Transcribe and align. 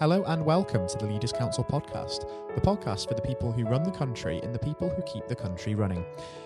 Hello 0.00 0.22
and 0.28 0.44
welcome 0.44 0.86
to 0.86 0.96
the 0.96 1.06
Leaders 1.06 1.32
Council 1.32 1.64
podcast, 1.64 2.30
the 2.54 2.60
podcast 2.60 3.08
for 3.08 3.14
the 3.14 3.20
people 3.20 3.50
who 3.50 3.64
run 3.64 3.82
the 3.82 3.90
country 3.90 4.38
and 4.44 4.54
the 4.54 4.58
people 4.60 4.88
who 4.88 5.02
keep 5.02 5.26
the 5.26 5.34
country 5.34 5.74
running. 5.74 6.04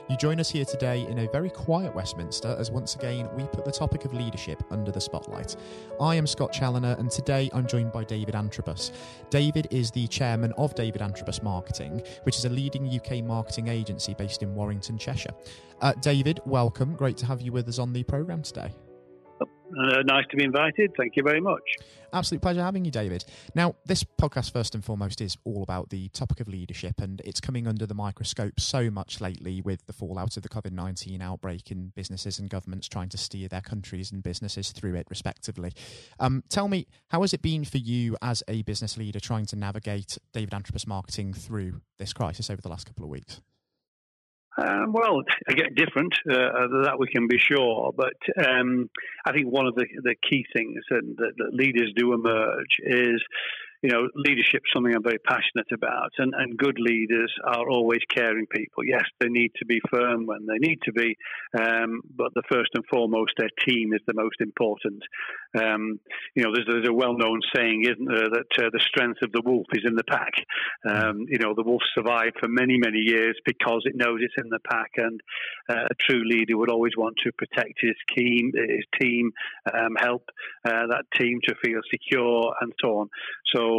You 0.09 0.16
join 0.16 0.40
us 0.40 0.48
here 0.48 0.64
today 0.64 1.06
in 1.06 1.18
a 1.18 1.29
very 1.29 1.50
quiet 1.50 1.95
Westminster 1.95 2.57
as 2.59 2.70
once 2.70 2.95
again 2.95 3.29
we 3.36 3.43
put 3.43 3.66
the 3.66 3.70
topic 3.70 4.07
of 4.07 4.14
leadership 4.14 4.62
under 4.70 4.91
the 4.91 5.02
spotlight. 5.02 5.57
I 6.00 6.14
am 6.14 6.27
Scott 6.27 6.54
Challoner 6.54 6.96
and 6.98 7.11
today 7.11 7.50
I'm 7.52 7.66
joined 7.66 7.93
by 7.93 8.04
David 8.04 8.34
Antrobus. 8.34 8.91
David 9.29 9.69
is 9.71 9.91
the 9.91 10.07
chairman 10.07 10.55
of 10.57 10.75
David 10.75 11.03
Antrobus 11.03 11.43
Marketing, 11.43 12.03
which 12.23 12.39
is 12.39 12.46
a 12.46 12.48
leading 12.48 12.89
UK 12.89 13.23
marketing 13.23 13.69
agency 13.69 14.14
based 14.14 14.43
in 14.43 14.55
Warrington, 14.55 14.96
Cheshire. 14.96 15.34
Uh, 15.82 15.93
David, 16.00 16.41
welcome. 16.46 16.95
Great 16.95 17.19
to 17.19 17.27
have 17.27 17.43
you 17.43 17.53
with 17.53 17.69
us 17.69 17.79
on 17.79 17.93
the 17.93 18.03
programme 18.03 18.41
today. 18.41 18.73
Uh, 19.79 20.02
nice 20.04 20.25
to 20.30 20.36
be 20.36 20.45
invited. 20.45 20.93
Thank 20.96 21.16
you 21.16 21.23
very 21.23 21.41
much. 21.41 21.62
Absolute 22.12 22.43
pleasure 22.43 22.62
having 22.62 22.84
you, 22.84 22.91
David. 22.91 23.25
Now, 23.54 23.75
this 23.86 24.04
podcast, 24.04 24.53
first 24.53 24.75
and 24.75 24.85
foremost, 24.85 25.22
is 25.22 25.36
all 25.45 25.62
about 25.62 25.89
the 25.89 26.08
topic 26.08 26.40
of 26.40 26.48
leadership, 26.48 27.00
and 27.00 27.22
it's 27.25 27.40
coming 27.40 27.67
under 27.67 27.86
the 27.86 27.95
microscope 27.95 28.61
so 28.61 28.90
much 28.90 29.21
lately 29.21 29.62
with 29.62 29.86
the 29.86 29.95
fallout 29.95 30.36
of 30.36 30.43
the 30.43 30.48
COVID 30.48 30.72
19 30.72 31.22
outbreak 31.22 31.71
in 31.71 31.93
businesses 31.96 32.39
and 32.39 32.50
governments 32.50 32.86
trying 32.86 33.08
to 33.08 33.17
steer 33.17 33.48
their 33.48 33.62
countries 33.62 34.12
and 34.12 34.22
businesses 34.22 34.72
through 34.72 34.95
it, 34.95 35.06
respectively. 35.08 35.73
Um, 36.20 36.45
tell 36.50 36.69
me, 36.69 36.86
how 37.09 37.23
has 37.23 37.33
it 37.33 37.41
been 37.41 37.64
for 37.64 37.78
you 37.78 38.17
as 38.20 38.42
a 38.48 38.62
business 38.62 38.98
leader 38.98 39.20
trying 39.20 39.47
to 39.47 39.56
navigate 39.56 40.19
David 40.34 40.53
Antrobus 40.53 40.86
marketing 40.86 41.33
through 41.33 41.81
this 41.98 42.12
crisis 42.12 42.50
over 42.50 42.61
the 42.61 42.69
last 42.69 42.86
couple 42.86 43.05
of 43.05 43.11
weeks? 43.11 43.41
Um, 44.58 44.92
well, 44.92 45.22
again, 45.48 45.74
different 45.74 46.14
uh, 46.28 46.69
that 46.84 46.97
we 46.98 47.06
can 47.06 47.27
be 47.27 47.38
sure, 47.38 47.92
but 47.97 48.47
um, 48.47 48.91
I 49.25 49.33
think 49.33 49.47
one 49.50 49.66
of 49.66 49.75
the 49.75 49.86
the 50.02 50.14
key 50.28 50.44
things 50.55 50.84
that, 50.91 51.02
that, 51.16 51.33
that 51.38 51.55
leaders 51.55 51.92
do 51.97 52.12
emerge 52.12 52.77
is 52.80 53.22
you 53.83 53.91
know, 53.91 54.09
leadership 54.14 54.62
is 54.64 54.70
something 54.72 54.95
I'm 54.95 55.03
very 55.03 55.19
passionate 55.19 55.67
about, 55.73 56.12
and, 56.19 56.33
and 56.34 56.56
good 56.56 56.79
leaders 56.79 57.33
are 57.45 57.69
always 57.69 58.01
caring 58.09 58.47
people. 58.47 58.84
Yes, 58.84 59.05
they 59.19 59.29
need 59.29 59.51
to 59.56 59.67
be 59.67 59.81
firm 59.91 60.27
when 60.27 60.47
they 60.47 60.59
need 60.59 60.79
to 60.84 60.93
be, 60.93 61.17
um, 61.59 62.01
but 62.17 62.33
the 62.34 62.45
first 62.51 62.71
and 62.75 62.84
foremost, 62.87 63.33
their 63.37 63.51
team 63.67 63.93
is 63.93 64.01
the 64.06 64.15
most 64.15 64.41
important. 64.41 65.03
Um, 65.59 65.98
you 66.34 66.45
know, 66.45 66.53
there's, 66.55 66.67
there's 66.69 66.89
a 66.89 66.93
well-known 66.93 67.41
saying, 67.55 67.84
isn't 67.84 68.06
there, 68.06 68.31
that 68.31 68.65
uh, 68.65 68.71
the 68.73 68.81
strength 68.81 69.19
of 69.23 69.33
the 69.33 69.43
wolf 69.45 69.67
is 69.73 69.84
in 69.84 69.97
the 69.97 70.05
pack. 70.05 70.33
Um, 70.89 71.27
you 71.28 71.39
know, 71.39 71.55
the 71.55 71.65
wolf 71.65 71.83
survived 71.95 72.37
for 72.39 72.49
many, 72.49 72.78
many 72.78 73.01
years 73.01 73.37
because 73.45 73.83
it 73.84 73.97
knows 73.97 74.21
it's 74.23 74.34
in 74.39 74.49
the 74.49 74.61
pack, 74.61 74.93
and 74.97 75.21
uh, 75.69 75.87
a 75.91 75.95
true 75.99 76.23
leader 76.25 76.56
would 76.56 76.71
always 76.71 76.97
want 76.97 77.17
to 77.25 77.33
protect 77.33 77.75
his 77.81 77.97
team, 78.17 78.53
his 78.55 78.87
team, 79.01 79.33
um, 79.75 79.97
help 79.99 80.31
uh, 80.65 80.87
that 80.87 81.05
team 81.19 81.41
to 81.45 81.55
feel 81.65 81.81
secure, 81.91 82.55
and 82.61 82.73
so 82.81 82.99
on. 82.99 83.09
So 83.55 83.72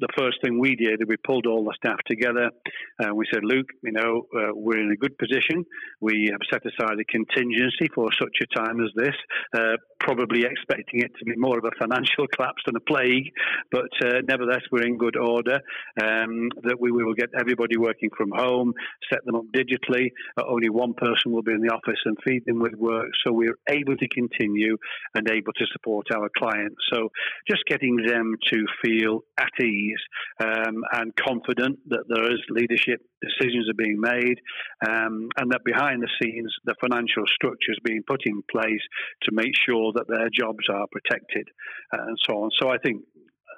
the 0.00 0.08
first 0.18 0.38
thing 0.42 0.58
we 0.58 0.76
did, 0.76 1.00
we 1.06 1.16
pulled 1.16 1.46
all 1.46 1.64
the 1.64 1.74
staff 1.76 1.98
together. 2.06 2.50
and 2.98 3.16
we 3.16 3.26
said, 3.32 3.42
Luke, 3.44 3.68
you 3.82 3.92
know, 3.92 4.26
uh, 4.36 4.52
we're 4.54 4.80
in 4.80 4.90
a 4.90 4.96
good 4.96 5.16
position. 5.18 5.64
We 6.00 6.30
have 6.32 6.40
set 6.52 6.62
aside 6.66 6.98
a 7.00 7.04
contingency 7.04 7.88
for 7.94 8.10
such 8.12 8.36
a 8.42 8.58
time 8.58 8.80
as 8.80 8.90
this, 8.96 9.14
uh, 9.56 9.76
probably 10.00 10.44
expecting 10.44 11.00
it 11.00 11.12
to 11.18 11.24
be 11.24 11.36
more 11.36 11.58
of 11.58 11.64
a 11.64 11.70
financial 11.78 12.26
collapse 12.34 12.62
than 12.66 12.76
a 12.76 12.80
plague, 12.80 13.30
but 13.70 13.90
uh, 14.04 14.20
nevertheless, 14.28 14.62
we're 14.70 14.86
in 14.86 14.98
good 14.98 15.16
order. 15.16 15.58
Um, 16.02 16.50
that 16.64 16.76
we, 16.80 16.90
we 16.90 17.04
will 17.04 17.14
get 17.14 17.30
everybody 17.38 17.76
working 17.76 18.10
from 18.16 18.30
home, 18.32 18.72
set 19.10 19.24
them 19.24 19.36
up 19.36 19.44
digitally. 19.54 20.10
Only 20.36 20.68
one 20.68 20.94
person 20.94 21.32
will 21.32 21.42
be 21.42 21.52
in 21.52 21.60
the 21.60 21.72
office 21.72 22.00
and 22.04 22.16
feed 22.26 22.44
them 22.46 22.58
with 22.58 22.74
work. 22.74 23.08
So 23.24 23.32
we're 23.32 23.58
able 23.68 23.96
to 23.96 24.08
continue 24.08 24.76
and 25.14 25.28
able 25.30 25.52
to 25.52 25.66
support 25.72 26.06
our 26.14 26.28
clients. 26.36 26.76
So 26.92 27.10
just 27.48 27.62
getting 27.66 27.96
them 27.96 28.36
to 28.52 28.64
feel 28.84 29.24
at 29.38 29.64
ease 29.64 29.98
um, 30.40 30.82
and 30.92 31.14
confident 31.16 31.78
that 31.88 32.04
there 32.08 32.30
is 32.32 32.40
leadership 32.50 33.00
decisions 33.22 33.68
are 33.68 33.74
being 33.74 34.00
made, 34.00 34.38
um, 34.86 35.28
and 35.36 35.50
that 35.50 35.64
behind 35.64 36.02
the 36.02 36.08
scenes 36.20 36.52
the 36.64 36.74
financial 36.80 37.24
structure 37.34 37.72
is 37.72 37.78
being 37.84 38.02
put 38.06 38.20
in 38.26 38.42
place 38.50 38.82
to 39.22 39.32
make 39.32 39.52
sure 39.66 39.92
that 39.94 40.08
their 40.08 40.28
jobs 40.32 40.64
are 40.70 40.86
protected 40.92 41.48
uh, 41.92 42.02
and 42.06 42.18
so 42.28 42.44
on. 42.44 42.50
So 42.60 42.68
I 42.68 42.78
think 42.78 43.02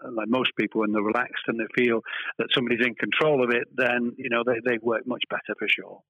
uh, 0.04 0.10
like 0.12 0.28
most 0.28 0.50
people, 0.58 0.80
when 0.80 0.92
they're 0.92 1.02
relaxed 1.02 1.44
and 1.48 1.58
they 1.58 1.82
feel 1.82 2.00
that 2.38 2.48
somebody's 2.54 2.84
in 2.86 2.94
control 2.94 3.44
of 3.44 3.50
it, 3.50 3.68
then 3.74 4.12
you 4.18 4.30
know 4.30 4.42
they, 4.46 4.60
they 4.64 4.78
work 4.82 5.06
much 5.06 5.22
better 5.30 5.54
for 5.58 5.68
sure. 5.68 6.00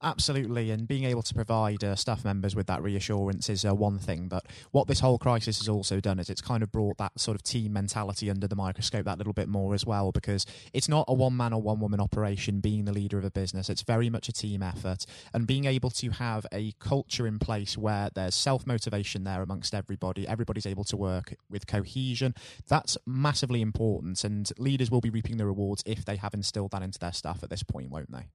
Absolutely, 0.00 0.70
and 0.70 0.86
being 0.86 1.02
able 1.02 1.22
to 1.22 1.34
provide 1.34 1.82
uh, 1.82 1.96
staff 1.96 2.24
members 2.24 2.54
with 2.54 2.68
that 2.68 2.82
reassurance 2.82 3.48
is 3.48 3.64
uh, 3.64 3.74
one 3.74 3.98
thing. 3.98 4.28
But 4.28 4.46
what 4.70 4.86
this 4.86 5.00
whole 5.00 5.18
crisis 5.18 5.58
has 5.58 5.68
also 5.68 5.98
done 5.98 6.20
is 6.20 6.30
it's 6.30 6.40
kind 6.40 6.62
of 6.62 6.70
brought 6.70 6.98
that 6.98 7.18
sort 7.18 7.34
of 7.34 7.42
team 7.42 7.72
mentality 7.72 8.30
under 8.30 8.46
the 8.46 8.54
microscope 8.54 9.06
that 9.06 9.18
little 9.18 9.32
bit 9.32 9.48
more 9.48 9.74
as 9.74 9.84
well, 9.84 10.12
because 10.12 10.46
it's 10.72 10.88
not 10.88 11.04
a 11.08 11.14
one 11.14 11.36
man 11.36 11.52
or 11.52 11.60
one 11.60 11.80
woman 11.80 12.00
operation 12.00 12.60
being 12.60 12.84
the 12.84 12.92
leader 12.92 13.18
of 13.18 13.24
a 13.24 13.30
business. 13.30 13.68
It's 13.68 13.82
very 13.82 14.08
much 14.08 14.28
a 14.28 14.32
team 14.32 14.62
effort, 14.62 15.04
and 15.34 15.48
being 15.48 15.64
able 15.64 15.90
to 15.90 16.10
have 16.10 16.46
a 16.52 16.72
culture 16.78 17.26
in 17.26 17.40
place 17.40 17.76
where 17.76 18.08
there's 18.14 18.36
self 18.36 18.68
motivation 18.68 19.24
there 19.24 19.42
amongst 19.42 19.74
everybody, 19.74 20.28
everybody's 20.28 20.66
able 20.66 20.84
to 20.84 20.96
work 20.96 21.34
with 21.50 21.66
cohesion. 21.66 22.34
That's 22.68 22.96
massively 23.04 23.62
important, 23.62 24.22
and 24.22 24.48
leaders 24.58 24.92
will 24.92 25.00
be 25.00 25.10
reaping 25.10 25.38
the 25.38 25.46
rewards 25.46 25.82
if 25.84 26.04
they 26.04 26.16
have 26.16 26.34
instilled 26.34 26.70
that 26.70 26.82
into 26.82 27.00
their 27.00 27.12
staff 27.12 27.42
at 27.42 27.50
this 27.50 27.64
point, 27.64 27.90
won't 27.90 28.12
they? 28.12 28.28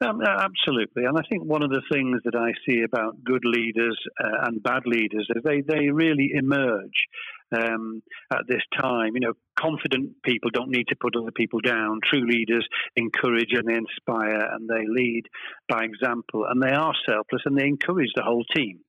Um, 0.00 0.20
absolutely, 0.22 1.04
and 1.04 1.18
I 1.18 1.22
think 1.28 1.44
one 1.44 1.62
of 1.62 1.70
the 1.70 1.82
things 1.90 2.20
that 2.24 2.36
I 2.36 2.52
see 2.64 2.82
about 2.82 3.24
good 3.24 3.44
leaders 3.44 3.98
uh, 4.22 4.46
and 4.46 4.62
bad 4.62 4.82
leaders 4.86 5.28
is 5.34 5.42
they 5.42 5.60
they 5.60 5.90
really 5.90 6.30
emerge 6.34 7.08
um, 7.52 8.02
at 8.32 8.42
this 8.48 8.62
time. 8.80 9.14
You 9.14 9.20
know, 9.20 9.32
confident 9.58 10.22
people 10.22 10.50
don't 10.50 10.70
need 10.70 10.88
to 10.88 10.96
put 10.96 11.16
other 11.16 11.32
people 11.32 11.60
down. 11.60 12.00
True 12.04 12.26
leaders 12.26 12.66
encourage 12.96 13.52
and 13.52 13.68
they 13.68 13.74
inspire 13.74 14.48
and 14.52 14.68
they 14.68 14.86
lead 14.86 15.24
by 15.68 15.84
example 15.84 16.46
and 16.48 16.62
they 16.62 16.70
are 16.70 16.94
selfless 17.08 17.42
and 17.44 17.58
they 17.58 17.66
encourage 17.66 18.10
the 18.14 18.22
whole 18.22 18.44
team. 18.54 18.80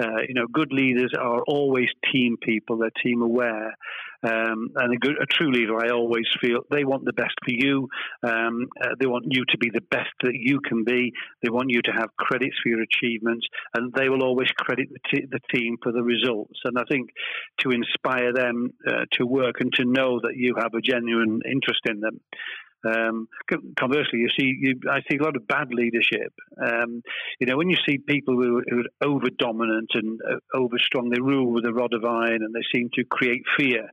Uh, 0.00 0.22
you 0.26 0.34
know, 0.34 0.46
good 0.52 0.72
leaders 0.72 1.12
are 1.18 1.42
always 1.46 1.88
team 2.12 2.36
people, 2.42 2.78
they're 2.78 2.90
team 3.02 3.22
aware. 3.22 3.74
Um, 4.24 4.70
and 4.76 4.94
a, 4.94 4.96
good, 4.96 5.16
a, 5.20 5.26
true 5.26 5.52
leader, 5.52 5.76
I 5.76 5.90
always 5.90 6.24
feel 6.40 6.60
they 6.70 6.84
want 6.84 7.04
the 7.04 7.12
best 7.12 7.34
for 7.44 7.52
you. 7.52 7.88
Um, 8.22 8.68
uh, 8.82 8.94
they 8.98 9.06
want 9.06 9.26
you 9.28 9.44
to 9.50 9.58
be 9.58 9.68
the 9.68 9.82
best 9.90 10.08
that 10.22 10.32
you 10.32 10.60
can 10.66 10.82
be. 10.82 11.12
They 11.42 11.50
want 11.50 11.68
you 11.68 11.82
to 11.82 11.90
have 11.92 12.08
credits 12.16 12.56
for 12.62 12.70
your 12.70 12.80
achievements, 12.80 13.46
and 13.74 13.92
they 13.92 14.08
will 14.08 14.22
always 14.22 14.48
credit 14.56 14.88
the, 14.90 14.98
t- 15.12 15.26
the 15.30 15.40
team 15.54 15.76
for 15.82 15.92
the 15.92 16.02
results. 16.02 16.58
And 16.64 16.78
I 16.78 16.84
think 16.88 17.10
to 17.60 17.70
inspire 17.70 18.03
them 18.04 18.70
uh, 18.86 19.04
to 19.12 19.26
work 19.26 19.56
and 19.60 19.72
to 19.74 19.84
know 19.84 20.20
that 20.20 20.36
you 20.36 20.54
have 20.56 20.74
a 20.74 20.80
genuine 20.80 21.40
interest 21.44 21.80
in 21.86 22.00
them. 22.00 22.20
Um, 22.86 23.28
conversely, 23.78 24.18
you 24.18 24.28
see, 24.38 24.54
you, 24.60 24.80
I 24.90 25.00
see 25.08 25.16
a 25.16 25.22
lot 25.22 25.36
of 25.36 25.46
bad 25.48 25.68
leadership. 25.72 26.32
Um, 26.62 27.02
you 27.40 27.46
know, 27.46 27.56
when 27.56 27.70
you 27.70 27.76
see 27.88 27.98
people 27.98 28.34
who, 28.34 28.62
who 28.68 28.80
are 28.80 29.08
over 29.08 29.28
dominant 29.38 29.90
and 29.94 30.20
uh, 30.20 30.36
over 30.56 30.76
strong, 30.78 31.08
they 31.08 31.20
rule 31.20 31.52
with 31.52 31.64
a 31.64 31.72
rod 31.72 31.94
of 31.94 32.04
iron, 32.04 32.42
and 32.42 32.54
they 32.54 32.64
seem 32.74 32.90
to 32.94 33.04
create 33.04 33.42
fear 33.56 33.88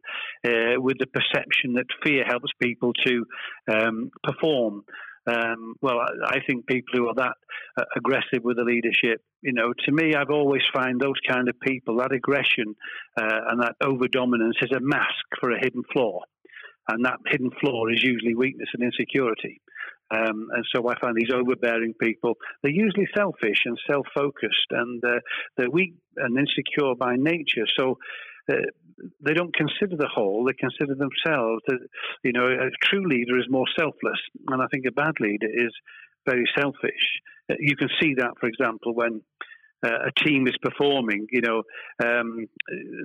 uh, 0.46 0.80
with 0.82 0.98
the 1.00 1.08
perception 1.08 1.74
that 1.76 1.86
fear 2.04 2.26
helps 2.26 2.52
people 2.62 2.92
to 3.06 3.26
um, 3.72 4.12
perform. 4.24 4.84
Um, 5.28 5.76
well, 5.82 6.00
I, 6.26 6.40
think 6.48 6.66
people 6.66 6.98
who 6.98 7.08
are 7.08 7.16
that 7.16 7.36
uh, 7.78 7.84
aggressive 7.96 8.44
with 8.44 8.58
the 8.58 8.64
leadership, 8.64 9.22
you 9.42 9.54
know, 9.54 9.72
to 9.86 9.92
me, 9.92 10.16
I've 10.16 10.32
always 10.32 10.64
found 10.74 11.00
those 11.00 11.20
kind 11.30 11.48
of 11.48 11.60
people, 11.60 11.98
that 11.98 12.12
aggression 12.12 12.76
uh, 13.20 13.40
and 13.50 13.62
that 13.62 13.76
over 13.84 14.08
dominance 14.08 14.58
is 14.62 14.72
a 14.76 14.80
mask 14.80 15.26
for 15.40 15.52
a 15.52 15.60
hidden 15.60 15.84
flaw. 15.94 16.22
And 16.88 17.06
that 17.06 17.20
hidden 17.28 17.52
flaw 17.62 17.86
is 17.88 18.04
usually 18.04 18.34
weakness 18.34 18.70
and 18.74 18.84
insecurity. 18.84 19.62
Um, 20.10 20.50
and 20.52 20.66
so 20.76 20.90
I 20.90 21.00
find 21.00 21.16
these 21.16 21.32
overbearing 21.34 21.94
people, 21.94 22.36
they're 22.62 22.72
usually 22.72 23.08
selfish 23.16 23.62
and 23.66 23.78
self 23.90 24.08
focused 24.14 24.72
and 24.72 25.04
uh, 25.06 25.20
they're 25.56 25.70
weak 25.70 25.94
and 26.18 26.38
insecure 26.38 26.96
by 27.00 27.16
nature. 27.16 27.66
So 27.78 27.98
uh, 28.52 28.56
they 29.26 29.34
don't 29.34 29.56
consider 29.56 29.96
the 29.96 30.10
whole, 30.14 30.46
they 30.46 30.54
consider 30.54 30.96
themselves. 30.96 31.62
That, 31.68 31.80
You 32.24 32.34
know, 32.34 32.48
a 32.48 32.70
true 32.84 33.08
leader 33.08 33.38
is 33.40 33.46
more 33.50 33.68
selfless, 33.78 34.20
and 34.48 34.62
I 34.62 34.68
think 34.72 34.86
a 34.86 34.92
bad 34.92 35.16
leader 35.20 35.48
is 35.48 35.72
very 36.26 36.46
selfish. 36.56 37.22
Uh, 37.50 37.56
you 37.60 37.76
can 37.76 37.90
see 38.02 38.16
that, 38.16 38.34
for 38.40 38.48
example, 38.48 38.94
when 38.94 39.22
uh, 39.84 40.08
a 40.08 40.24
team 40.24 40.48
is 40.48 40.56
performing. 40.62 41.28
You 41.32 41.42
know, 41.42 41.64
um, 42.04 42.48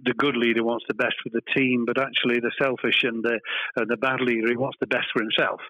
the 0.04 0.14
good 0.16 0.36
leader 0.36 0.62
wants 0.62 0.84
the 0.88 0.94
best 0.94 1.14
for 1.22 1.30
the 1.30 1.40
team, 1.56 1.84
but 1.86 1.98
actually 1.98 2.40
the 2.40 2.52
selfish 2.60 3.02
and 3.02 3.24
the 3.24 3.40
uh, 3.78 3.84
the 3.88 3.96
bad 3.96 4.20
leader 4.20 4.48
he 4.48 4.56
wants 4.56 4.76
the 4.80 4.86
best 4.86 5.06
for 5.12 5.22
himself 5.22 5.60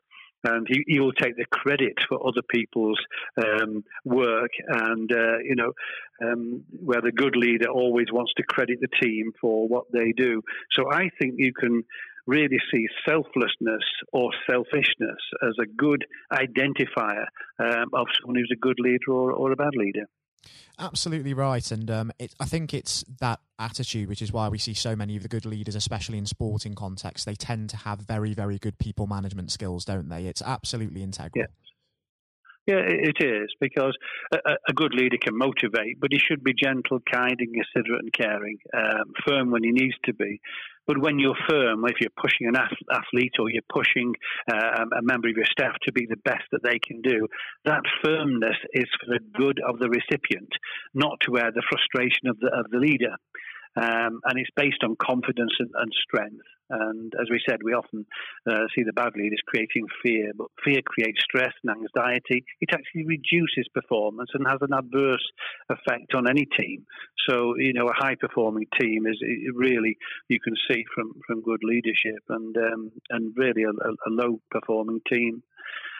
and 0.45 0.67
he, 0.69 0.85
he 0.87 1.01
will 1.01 1.13
take 1.13 1.37
the 1.37 1.47
credit 1.51 1.95
for 2.09 2.27
other 2.27 2.43
people's 2.51 3.01
um, 3.43 3.85
work. 4.05 4.51
And 4.69 5.11
uh, 5.11 5.39
you 5.43 5.57
know, 5.57 5.73
um, 6.23 6.65
where 6.85 7.01
the 7.01 7.13
good 7.13 7.37
leader 7.37 7.69
always 7.69 8.07
wants 8.13 8.33
to 8.37 8.43
credit 8.43 8.79
the 8.81 8.89
team 9.03 9.33
for 9.41 9.69
what 9.69 9.85
they 9.93 10.13
do. 10.17 10.43
So 10.73 10.91
I 10.91 11.11
think 11.19 11.35
you 11.37 11.53
can 11.53 11.85
really 12.27 12.59
see 12.73 12.87
selflessness 13.09 13.85
or 14.13 14.31
selfishness 14.51 15.21
as 15.43 15.55
a 15.61 15.67
good 15.77 16.05
identifier 16.33 17.27
um, 17.59 17.91
of 17.95 18.07
someone 18.21 18.37
who's 18.37 18.51
a 18.53 18.61
good 18.61 18.79
leader 18.81 19.11
or, 19.11 19.33
or 19.33 19.53
a 19.53 19.57
bad 19.57 19.77
leader. 19.77 20.07
Absolutely 20.79 21.33
right, 21.33 21.71
and 21.71 21.91
um, 21.91 22.13
it, 22.19 22.35
I 22.39 22.45
think 22.45 22.75
it's 22.75 23.03
that 23.21 23.41
attitude, 23.59 24.09
which 24.09 24.21
is 24.21 24.31
why 24.31 24.49
we 24.49 24.59
see 24.59 24.75
so 24.75 24.95
many 24.95 25.17
of 25.17 25.23
the 25.23 25.29
good 25.29 25.47
leaders, 25.47 25.75
especially 25.75 26.19
in 26.19 26.27
sporting 26.27 26.75
contexts. 26.75 27.25
They 27.25 27.35
tend 27.35 27.71
to 27.71 27.79
have 27.79 28.01
very, 28.01 28.35
very 28.35 28.59
good 28.59 28.79
people 28.79 29.07
management 29.07 29.51
skills, 29.51 29.85
don't 29.85 30.09
they? 30.09 30.27
It's 30.27 30.43
absolutely 30.43 31.03
integral. 31.03 31.47
Yeah, 32.67 32.83
it 32.83 33.19
is 33.21 33.55
because 33.61 33.97
a, 34.35 34.39
a, 34.69 34.73
good 34.73 34.93
leader 34.93 35.19
can 35.23 35.39
motivate, 35.39 36.01
but 36.01 36.11
he 36.11 36.19
should 36.19 36.43
be 36.43 36.53
gentle, 36.53 36.99
kind, 37.09 37.37
and 37.39 37.55
considerate 37.55 38.03
and 38.03 38.13
caring, 38.13 38.59
um, 38.75 39.13
firm 39.25 39.53
when 39.53 39.63
he 39.63 39.71
needs 39.71 39.95
to 40.07 40.13
be. 40.13 40.41
But 40.85 40.99
when 40.99 41.21
you're 41.21 41.37
firm, 41.49 41.85
if 41.85 42.01
you're 42.01 42.11
pushing 42.21 42.49
an 42.49 42.57
athlete 42.57 43.35
or 43.39 43.51
you're 43.51 43.63
pushing 43.73 44.15
uh, 44.51 44.85
a 44.99 45.03
member 45.03 45.29
of 45.29 45.37
your 45.37 45.47
staff 45.47 45.75
to 45.85 45.93
be 45.93 46.07
the 46.07 46.17
best 46.25 46.43
that 46.51 46.65
they 46.65 46.79
can 46.79 47.03
do, 47.03 47.29
that 47.65 47.83
firmness 48.05 48.57
is 48.73 48.87
for 48.99 49.15
the 49.15 49.21
good 49.35 49.61
of 49.67 49.79
the 49.79 49.89
recipient, 49.89 50.51
not 50.93 51.19
to 51.23 51.33
wear 51.33 51.53
the 51.53 51.63
frustration 51.71 52.27
of 52.27 52.39
the 52.41 52.51
of 52.53 52.71
the 52.71 52.79
leader. 52.79 53.15
Um, 53.77 54.21
and 54.25 54.39
it's 54.39 54.51
based 54.57 54.83
on 54.83 54.97
confidence 55.01 55.53
and, 55.59 55.71
and, 55.75 55.93
strength. 56.03 56.47
And 56.71 57.13
as 57.21 57.29
we 57.31 57.41
said, 57.49 57.59
we 57.63 57.73
often 57.73 58.07
uh, 58.49 58.67
see 58.75 58.83
the 58.83 58.93
bad 58.93 59.13
leaders 59.17 59.41
creating 59.47 59.87
fear, 60.03 60.33
but 60.37 60.49
fear 60.65 60.81
creates 60.85 61.21
stress 61.23 61.53
and 61.63 61.77
anxiety. 61.77 62.45
It 62.61 62.71
actually 62.73 63.05
reduces 63.05 63.69
performance 63.73 64.31
and 64.35 64.47
has 64.47 64.59
an 64.61 64.75
adverse 64.75 65.27
effect 65.71 66.15
on 66.15 66.29
any 66.29 66.47
team. 66.59 66.87
So, 67.29 67.57
you 67.57 67.73
know, 67.73 67.87
a 67.87 67.95
high 67.95 68.15
performing 68.15 68.67
team 68.81 69.07
is 69.07 69.19
really, 69.55 69.97
you 70.29 70.41
can 70.41 70.55
see 70.71 70.85
from, 70.95 71.13
from 71.27 71.43
good 71.43 71.61
leadership 71.63 72.23
and, 72.29 72.57
um, 72.57 72.93
and 73.11 73.33
really 73.37 73.63
a, 73.63 73.71
a 73.71 74.11
low 74.11 74.41
performing 74.51 75.01
team. 75.11 75.43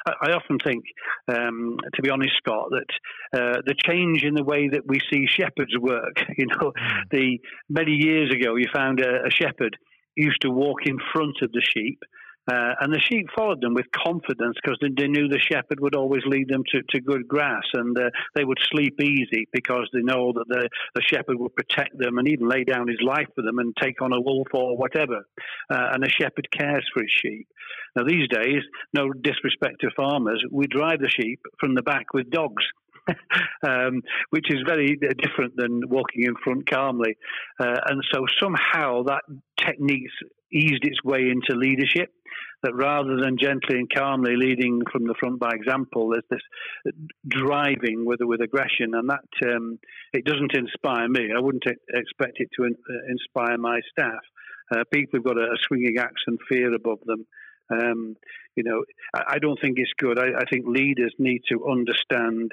I 0.07 0.31
often 0.33 0.59
think, 0.65 0.85
um, 1.29 1.79
to 1.95 2.03
be 2.03 2.11
honest, 2.11 2.33
Scott, 2.39 2.71
that 2.71 3.39
uh, 3.39 3.61
the 3.67 3.75
change 3.75 4.23
in 4.23 4.35
the 4.35 4.45
way 4.45 4.69
that 4.69 4.87
we 4.87 5.01
see 5.13 5.27
shepherds 5.27 5.77
work. 5.79 6.17
You 6.37 6.47
know, 6.47 6.73
mm. 6.73 7.11
the 7.11 7.41
many 7.71 7.93
years 7.93 8.31
ago, 8.31 8.57
you 8.57 8.67
found 8.73 9.01
a, 9.01 9.27
a 9.27 9.31
shepherd 9.31 9.77
used 10.17 10.41
to 10.43 10.51
walk 10.51 10.87
in 10.87 10.99
front 11.13 11.37
of 11.43 11.53
the 11.53 11.63
sheep 11.63 12.01
uh, 12.49 12.75
and 12.81 12.95
the 12.95 13.01
sheep 13.01 13.27
followed 13.37 13.61
them 13.61 13.75
with 13.75 13.87
confidence 13.91 14.57
because 14.63 14.79
they, 14.81 15.09
knew 15.09 15.27
the 15.27 15.41
shepherd 15.51 15.81
would 15.81 15.97
always 15.97 16.23
lead 16.27 16.49
them 16.49 16.63
to, 16.71 16.81
to 16.91 17.01
good 17.01 17.27
grass 17.27 17.65
and 17.75 17.99
uh, 17.99 18.09
they 18.37 18.45
would 18.45 18.59
sleep 18.71 19.01
easy 19.01 19.49
because 19.53 19.89
they 19.93 20.01
know 20.01 20.33
that 20.33 20.45
the, 20.49 20.69
the 20.95 21.03
shepherd 21.03 21.39
would 21.39 21.57
protect 21.57 21.99
them 21.99 22.19
and 22.19 22.29
even 22.29 22.49
lay 22.49 22.63
down 22.63 22.87
his 22.87 23.01
life 23.05 23.27
for 23.35 23.43
them 23.43 23.59
and 23.59 23.75
take 23.81 24.01
on 24.01 24.13
a 24.13 24.21
wolf 24.21 24.47
or 24.55 24.77
whatever. 24.77 25.27
Uh, 25.71 25.91
and 25.93 26.05
the 26.05 26.09
shepherd 26.09 26.49
cares 26.53 26.89
for 26.95 27.03
his 27.03 27.11
sheep. 27.11 27.49
Now, 27.97 28.05
these 28.05 28.29
days, 28.29 28.63
no 28.95 29.13
disrespect 29.13 29.81
to 29.81 29.91
farmers, 29.97 30.43
we 30.53 30.67
drive 30.69 31.01
the 31.01 31.11
sheep 31.11 31.41
from 31.59 31.75
the 31.75 31.83
back 31.83 32.15
with 32.15 32.31
dogs. 32.31 32.63
um, 33.67 34.03
which 34.31 34.47
is 34.51 34.61
very 34.67 34.97
different 34.97 35.57
than 35.57 35.83
walking 35.89 36.25
in 36.25 36.35
front 36.43 36.69
calmly. 36.69 37.17
Uh, 37.59 37.77
and 37.89 38.03
so 38.13 38.27
somehow 38.41 39.03
that 39.05 39.23
technique's 39.59 40.13
eased 40.53 40.85
its 40.85 41.03
way 41.05 41.29
into 41.31 41.59
leadership. 41.59 42.11
That 42.63 42.75
rather 42.75 43.21
than 43.21 43.37
gently 43.39 43.79
and 43.79 43.89
calmly 43.95 44.35
leading 44.35 44.81
from 44.91 45.05
the 45.05 45.15
front 45.21 45.39
by 45.39 45.51
example, 45.53 46.11
there's 46.11 46.25
this 46.31 46.95
driving 47.29 48.07
with 48.07 48.21
with 48.23 48.41
aggression, 48.41 48.95
and 48.95 49.11
that 49.11 49.55
um, 49.55 49.79
it 50.15 50.25
doesn't 50.25 50.55
inspire 50.55 51.07
me. 51.07 51.29
I 51.37 51.41
wouldn't 51.41 51.65
expect 51.67 52.41
it 52.41 52.49
to 52.57 52.65
in, 52.65 52.75
uh, 52.91 52.95
inspire 53.11 53.59
my 53.59 53.81
staff. 53.93 54.23
Uh, 54.75 54.85
people 54.91 55.19
have 55.19 55.25
got 55.25 55.37
a, 55.37 55.53
a, 55.53 55.57
swinging 55.69 55.99
axe 55.99 56.23
and 56.27 56.39
fear 56.49 56.75
above 56.75 56.99
them. 57.05 57.27
Um, 57.71 58.17
you 58.57 58.65
know, 58.65 58.85
I, 59.15 59.35
I, 59.35 59.39
don't 59.39 59.61
think 59.61 59.79
it's 59.79 59.93
good. 59.99 60.19
I, 60.19 60.29
I 60.39 60.45
think 60.51 60.67
leaders 60.67 61.15
need 61.19 61.43
to 61.51 61.69
understand 61.69 62.51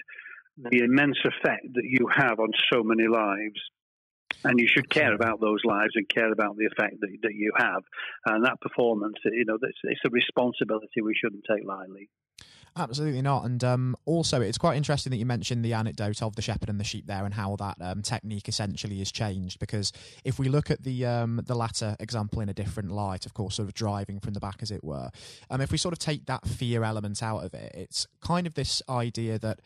the 0.58 0.80
immense 0.80 1.18
effect 1.24 1.74
that 1.74 1.86
you 1.86 2.08
have 2.16 2.40
on 2.40 2.52
so 2.72 2.84
many 2.84 3.08
lives 3.08 3.60
and 4.44 4.60
you 4.60 4.68
should 4.68 4.90
care 4.90 5.14
about 5.14 5.40
those 5.40 5.60
lives 5.64 5.94
and 5.96 6.08
care 6.10 6.32
about 6.32 6.58
the 6.58 6.66
effect 6.66 7.00
that, 7.02 7.10
that 7.24 7.34
you 7.34 7.52
have. 7.58 7.84
And 8.26 8.46
that 8.46 8.60
performance, 8.62 9.16
you 9.26 9.46
know, 9.46 9.58
it's, 9.62 9.80
it's 9.84 10.02
a 10.06 10.10
responsibility 10.10 11.02
we 11.02 11.16
shouldn't 11.16 11.46
take 11.50 11.66
lightly. 11.66 12.10
Absolutely 12.76 13.22
not. 13.22 13.46
And 13.46 13.64
um, 13.64 13.96
also, 14.06 14.42
it's 14.42 14.58
quite 14.58 14.78
interesting 14.78 15.12
that 15.12 15.18
you 15.18 15.28
mentioned 15.28 15.64
the 15.64 15.74
anecdote 15.74 16.24
of 16.24 16.36
the 16.36 16.42
shepherd 16.42 16.70
and 16.70 16.80
the 16.80 16.84
sheep 16.84 17.06
there, 17.06 17.24
and 17.24 17.34
how 17.34 17.56
that 17.58 17.78
um, 17.80 18.02
technique 18.02 18.50
essentially 18.50 18.98
has 18.98 19.12
changed. 19.12 19.60
Because 19.60 19.92
if 20.24 20.40
we 20.40 20.50
look 20.50 20.72
at 20.72 20.82
the 20.82 21.06
um, 21.06 21.40
the 21.46 21.54
latter 21.54 21.96
example 22.00 22.42
in 22.42 22.50
a 22.50 22.54
different 22.54 22.92
light, 22.92 23.28
of 23.28 23.36
course, 23.36 23.56
sort 23.56 23.68
of 23.68 23.76
driving 23.76 24.20
from 24.20 24.34
the 24.34 24.40
back, 24.40 24.64
as 24.64 24.72
it 24.72 24.84
were, 24.84 25.12
um, 25.52 25.62
if 25.62 25.72
we 25.72 25.78
sort 25.78 25.94
of 25.94 26.00
take 26.00 26.26
that 26.26 26.48
fear 26.48 26.84
element 26.84 27.22
out 27.22 27.44
of 27.44 27.54
it, 27.54 27.72
it's 27.76 28.08
kind 28.22 28.48
of 28.48 28.56
this 28.56 28.82
idea 28.90 29.38
that 29.38 29.60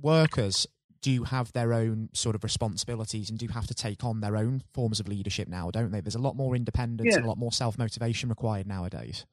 workers 0.00 0.66
do 1.04 1.24
have 1.24 1.52
their 1.52 1.74
own 1.74 2.08
sort 2.14 2.34
of 2.34 2.42
responsibilities 2.42 3.28
and 3.28 3.38
do 3.38 3.46
have 3.48 3.66
to 3.66 3.74
take 3.74 4.02
on 4.04 4.20
their 4.20 4.36
own 4.36 4.62
forms 4.72 5.00
of 5.00 5.06
leadership 5.06 5.48
now, 5.48 5.70
don't 5.70 5.92
they? 5.92 6.00
There's 6.00 6.14
a 6.14 6.20
lot 6.20 6.34
more 6.34 6.56
independence 6.56 7.10
yeah. 7.10 7.16
and 7.16 7.26
a 7.26 7.28
lot 7.28 7.36
more 7.36 7.52
self 7.52 7.76
motivation 7.76 8.30
required 8.30 8.66
nowadays. 8.66 9.26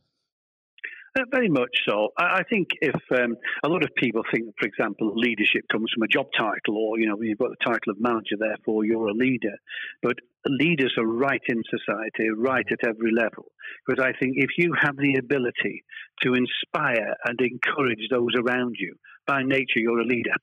Uh, 1.17 1.23
very 1.29 1.49
much 1.49 1.69
so. 1.87 2.09
I, 2.17 2.39
I 2.39 2.43
think 2.49 2.69
if 2.81 2.95
um, 3.17 3.35
a 3.63 3.67
lot 3.67 3.83
of 3.83 3.89
people 3.97 4.21
think, 4.33 4.53
for 4.59 4.65
example, 4.65 5.13
leadership 5.15 5.63
comes 5.71 5.91
from 5.93 6.03
a 6.03 6.07
job 6.07 6.27
title, 6.37 6.77
or 6.77 6.99
you 6.99 7.07
know, 7.07 7.17
you've 7.21 7.37
got 7.37 7.51
the 7.51 7.65
title 7.65 7.91
of 7.91 7.99
manager, 7.99 8.35
therefore 8.37 8.85
you're 8.85 9.07
a 9.07 9.13
leader. 9.13 9.55
But 10.01 10.15
leaders 10.45 10.93
are 10.97 11.05
right 11.05 11.41
in 11.47 11.63
society, 11.69 12.29
right 12.35 12.65
at 12.69 12.87
every 12.87 13.11
level. 13.11 13.45
Because 13.85 14.03
I 14.03 14.17
think 14.19 14.35
if 14.37 14.51
you 14.57 14.73
have 14.79 14.95
the 14.97 15.15
ability 15.15 15.83
to 16.23 16.33
inspire 16.33 17.15
and 17.25 17.39
encourage 17.39 18.07
those 18.09 18.35
around 18.37 18.75
you, 18.79 18.95
by 19.27 19.43
nature 19.43 19.79
you're 19.79 19.99
a 19.99 20.05
leader. 20.05 20.35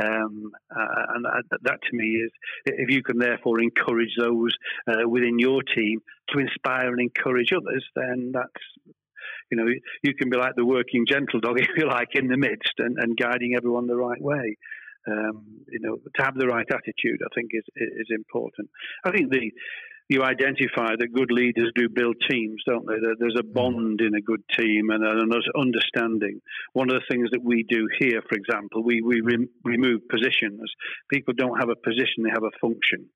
Um, 0.00 0.52
uh, 0.74 1.02
and 1.14 1.24
that, 1.62 1.78
to 1.82 1.96
me 1.96 2.06
is 2.06 2.30
if 2.64 2.90
you 2.90 3.02
can 3.02 3.18
therefore 3.18 3.60
encourage 3.60 4.14
those 4.18 4.52
uh, 4.88 5.08
within 5.08 5.38
your 5.38 5.62
team 5.62 6.00
to 6.30 6.38
inspire 6.38 6.88
and 6.88 7.00
encourage 7.00 7.52
others, 7.52 7.84
then 7.94 8.32
that's 8.32 8.94
you 9.50 9.56
know 9.56 9.66
you 10.02 10.14
can 10.14 10.30
be 10.30 10.36
like 10.36 10.54
the 10.56 10.64
working 10.64 11.04
gentle 11.08 11.40
dog 11.40 11.58
if 11.60 11.68
you 11.76 11.86
like 11.86 12.14
in 12.14 12.28
the 12.28 12.36
midst 12.36 12.74
and, 12.78 12.96
and 12.98 13.16
guiding 13.16 13.54
everyone 13.56 13.86
the 13.86 13.96
right 13.96 14.22
way. 14.22 14.56
Um, 15.08 15.64
you 15.68 15.80
know, 15.80 15.96
to 15.96 16.22
have 16.22 16.34
the 16.34 16.46
right 16.46 16.66
attitude, 16.70 17.20
I 17.24 17.34
think 17.34 17.50
is 17.52 17.64
is 17.76 18.08
important. 18.10 18.68
I 19.04 19.10
think 19.10 19.30
the 19.30 19.50
you 20.10 20.24
identify 20.24 20.96
that 20.98 21.14
good 21.14 21.30
leaders 21.30 21.70
do 21.76 21.88
build 21.88 22.16
teams, 22.28 22.60
don't 22.66 22.84
they? 22.84 22.96
There's 23.16 23.38
a 23.38 23.44
mm. 23.44 23.54
bond 23.54 24.00
in 24.00 24.16
a 24.16 24.20
good 24.20 24.42
team 24.58 24.90
and 24.90 25.04
an 25.04 25.30
understanding. 25.56 26.42
One 26.72 26.90
of 26.90 26.96
the 26.96 27.06
things 27.08 27.30
that 27.30 27.44
we 27.44 27.62
do 27.62 27.88
here, 28.00 28.20
for 28.28 28.36
example, 28.36 28.82
we, 28.82 29.02
we 29.02 29.20
re- 29.20 29.48
remove 29.64 30.08
positions. 30.08 30.68
People 31.12 31.34
don't 31.34 31.56
have 31.58 31.68
a 31.68 31.76
position, 31.76 32.24
they 32.24 32.30
have 32.30 32.42
a 32.42 32.50
function. 32.60 33.06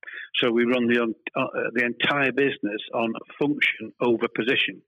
So 0.40 0.52
we 0.52 0.64
run 0.64 0.86
the, 0.86 1.12
uh, 1.34 1.46
the 1.74 1.84
entire 1.84 2.30
business 2.30 2.80
on 2.94 3.12
function 3.40 3.92
over 4.00 4.28
position. 4.28 4.80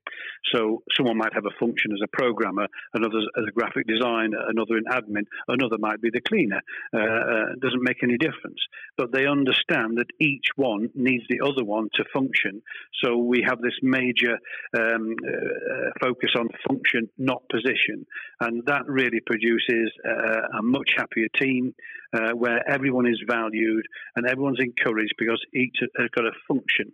So 0.53 0.83
someone 0.95 1.17
might 1.17 1.33
have 1.33 1.45
a 1.45 1.59
function 1.59 1.91
as 1.91 1.99
a 2.01 2.07
programmer, 2.07 2.67
another 2.93 3.19
as 3.19 3.43
a 3.49 3.51
graphic 3.51 3.85
designer, 3.85 4.39
another 4.47 4.77
in 4.77 4.85
admin, 4.85 5.25
another 5.49 5.77
might 5.77 6.01
be 6.01 6.09
the 6.09 6.21
cleaner. 6.21 6.61
Uh, 6.93 6.99
uh, 6.99 7.45
doesn't 7.61 7.83
make 7.83 8.01
any 8.01 8.17
difference. 8.17 8.59
But 8.97 9.11
they 9.11 9.27
understand 9.27 9.97
that 9.97 10.07
each 10.21 10.47
one 10.55 10.89
needs 10.95 11.25
the 11.29 11.41
other 11.45 11.65
one 11.65 11.89
to 11.97 12.05
function. 12.13 12.61
So 13.03 13.17
we 13.17 13.43
have 13.47 13.59
this 13.61 13.77
major 13.81 14.37
um, 14.77 15.15
uh, 15.25 15.89
focus 16.01 16.31
on 16.37 16.47
function, 16.67 17.09
not 17.17 17.43
position, 17.51 18.05
and 18.41 18.63
that 18.65 18.87
really 18.87 19.19
produces 19.25 19.91
uh, 20.07 20.59
a 20.59 20.63
much 20.63 20.91
happier 20.97 21.27
team 21.39 21.73
uh, 22.13 22.31
where 22.31 22.67
everyone 22.69 23.07
is 23.07 23.21
valued 23.27 23.85
and 24.15 24.25
everyone's 24.25 24.59
encouraged 24.59 25.13
because 25.17 25.41
each 25.53 25.77
has 25.97 26.09
got 26.15 26.25
a 26.25 26.31
function. 26.47 26.91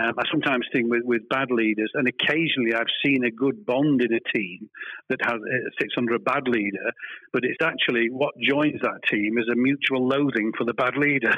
Um, 0.00 0.14
I 0.16 0.22
sometimes 0.30 0.64
think 0.72 0.88
with, 0.88 1.02
with 1.04 1.28
bad 1.28 1.50
leaders, 1.50 1.90
and 1.94 2.06
occasionally 2.06 2.72
I've 2.72 2.92
seen 3.04 3.24
a 3.24 3.32
good 3.32 3.66
bond 3.66 4.00
in 4.00 4.14
a 4.14 4.20
team 4.36 4.70
that 5.08 5.18
has 5.22 5.34
uh, 5.34 5.70
sits 5.80 5.94
under 5.98 6.14
a 6.14 6.20
bad 6.20 6.46
leader, 6.46 6.92
but 7.32 7.42
it's 7.44 7.62
actually 7.62 8.08
what 8.08 8.34
joins 8.40 8.80
that 8.82 9.00
team 9.10 9.38
is 9.38 9.48
a 9.50 9.56
mutual 9.56 10.06
loathing 10.06 10.52
for 10.56 10.64
the 10.64 10.74
bad 10.74 10.96
leader 10.96 11.34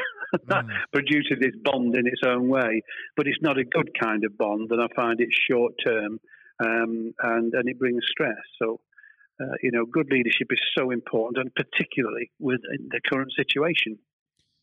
that 0.48 0.64
mm. 0.66 0.76
produces 0.92 1.38
this 1.40 1.54
bond 1.64 1.96
in 1.96 2.06
its 2.06 2.20
own 2.26 2.48
way. 2.48 2.82
But 3.16 3.26
it's 3.26 3.40
not 3.40 3.56
a 3.56 3.64
good 3.64 3.98
kind 3.98 4.24
of 4.24 4.36
bond, 4.36 4.70
and 4.70 4.82
I 4.82 4.88
find 4.94 5.20
it 5.20 5.28
short 5.50 5.72
term, 5.84 6.20
um, 6.62 7.14
and 7.22 7.54
and 7.54 7.68
it 7.68 7.78
brings 7.78 8.04
stress. 8.10 8.44
So. 8.60 8.80
Uh, 9.42 9.54
you 9.62 9.70
know, 9.70 9.86
good 9.86 10.08
leadership 10.10 10.48
is 10.50 10.60
so 10.76 10.90
important, 10.90 11.38
and 11.38 11.50
particularly 11.54 12.30
with 12.38 12.60
the 12.60 13.00
current 13.10 13.32
situation. 13.34 13.98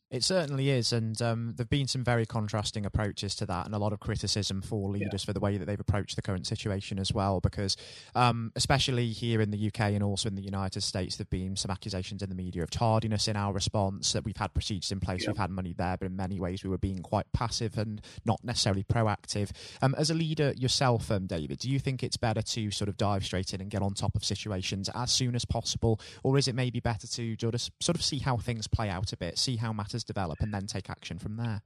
It 0.10 0.24
certainly 0.24 0.70
is, 0.70 0.94
and 0.94 1.22
um, 1.22 1.54
there've 1.58 1.70
been 1.70 1.88
some 1.88 2.02
very 2.02 2.26
contrasting 2.26 2.86
approaches 2.86 3.36
to 3.36 3.46
that, 3.48 3.66
and 3.66 3.76
a 3.76 3.78
lot 3.78 3.92
of 3.92 4.00
criticism 4.00 4.62
for 4.62 4.90
leaders 4.90 5.24
yeah. 5.24 5.26
for 5.26 5.34
the 5.34 5.42
way 5.42 5.58
that 5.58 5.66
they've 5.66 5.78
approached 5.78 6.16
the 6.16 6.22
current 6.22 6.48
situation 6.48 6.98
as 6.98 7.12
well. 7.12 7.42
Because, 7.42 7.76
um, 8.16 8.54
especially 8.56 9.10
here 9.10 9.42
in 9.42 9.52
the 9.52 9.68
UK 9.68 9.82
and 9.92 10.02
also 10.02 10.30
in 10.30 10.36
the 10.36 10.42
United 10.42 10.82
States, 10.82 11.18
there've 11.18 11.30
been 11.30 11.58
some 11.58 11.72
accusations 11.72 12.24
in 12.24 12.30
the 12.30 12.36
media 12.36 12.64
of 12.64 12.70
tardiness 12.70 13.28
in 13.28 13.36
our 13.36 13.52
response. 13.52 14.14
That 14.14 14.24
we've 14.24 14.38
had 14.38 14.54
procedures 14.54 14.94
in 14.94 15.02
place, 15.02 15.24
yeah. 15.24 15.32
we've 15.32 15.38
had 15.40 15.50
money 15.50 15.74
there, 15.78 15.98
but 15.98 16.06
in 16.06 16.16
many 16.16 16.40
ways 16.40 16.64
we 16.64 16.70
were 16.70 16.78
being 16.78 17.00
quite 17.00 17.26
passive 17.34 17.78
and 17.78 18.00
not 18.24 18.42
necessarily 18.46 18.86
proactive. 18.86 19.52
Um, 19.82 19.94
as 19.98 20.10
a 20.10 20.14
leader 20.14 20.54
yourself, 20.56 21.12
um, 21.12 21.28
David, 21.28 21.60
do 21.60 21.70
you 21.70 21.80
think 21.80 22.02
it's 22.02 22.16
better 22.16 22.42
to 22.42 22.72
sort 22.72 22.88
of 22.88 22.96
dive 22.96 23.26
straight 23.26 23.54
in 23.54 23.60
and 23.60 23.70
get 23.70 23.82
on 23.82 23.94
top 23.94 24.16
of 24.16 24.24
situations 24.24 24.90
as 24.96 25.12
soon 25.12 25.36
as 25.36 25.44
possible, 25.44 26.00
or 26.24 26.38
is 26.38 26.48
it 26.48 26.56
maybe 26.56 26.80
better 26.80 27.08
to 27.08 27.36
just 27.36 27.72
sort 27.82 27.98
of 27.98 28.02
see 28.02 28.20
how 28.20 28.38
things 28.38 28.68
play 28.68 28.90
out 28.90 29.12
a 29.12 29.18
bit, 29.18 29.38
see 29.38 29.58
how 29.58 29.74
matters 29.74 29.97
develop, 30.04 30.40
and 30.42 30.54
then 30.54 30.68
take 30.68 30.90
action 30.90 31.20
from 31.20 31.38
there? 31.38 31.62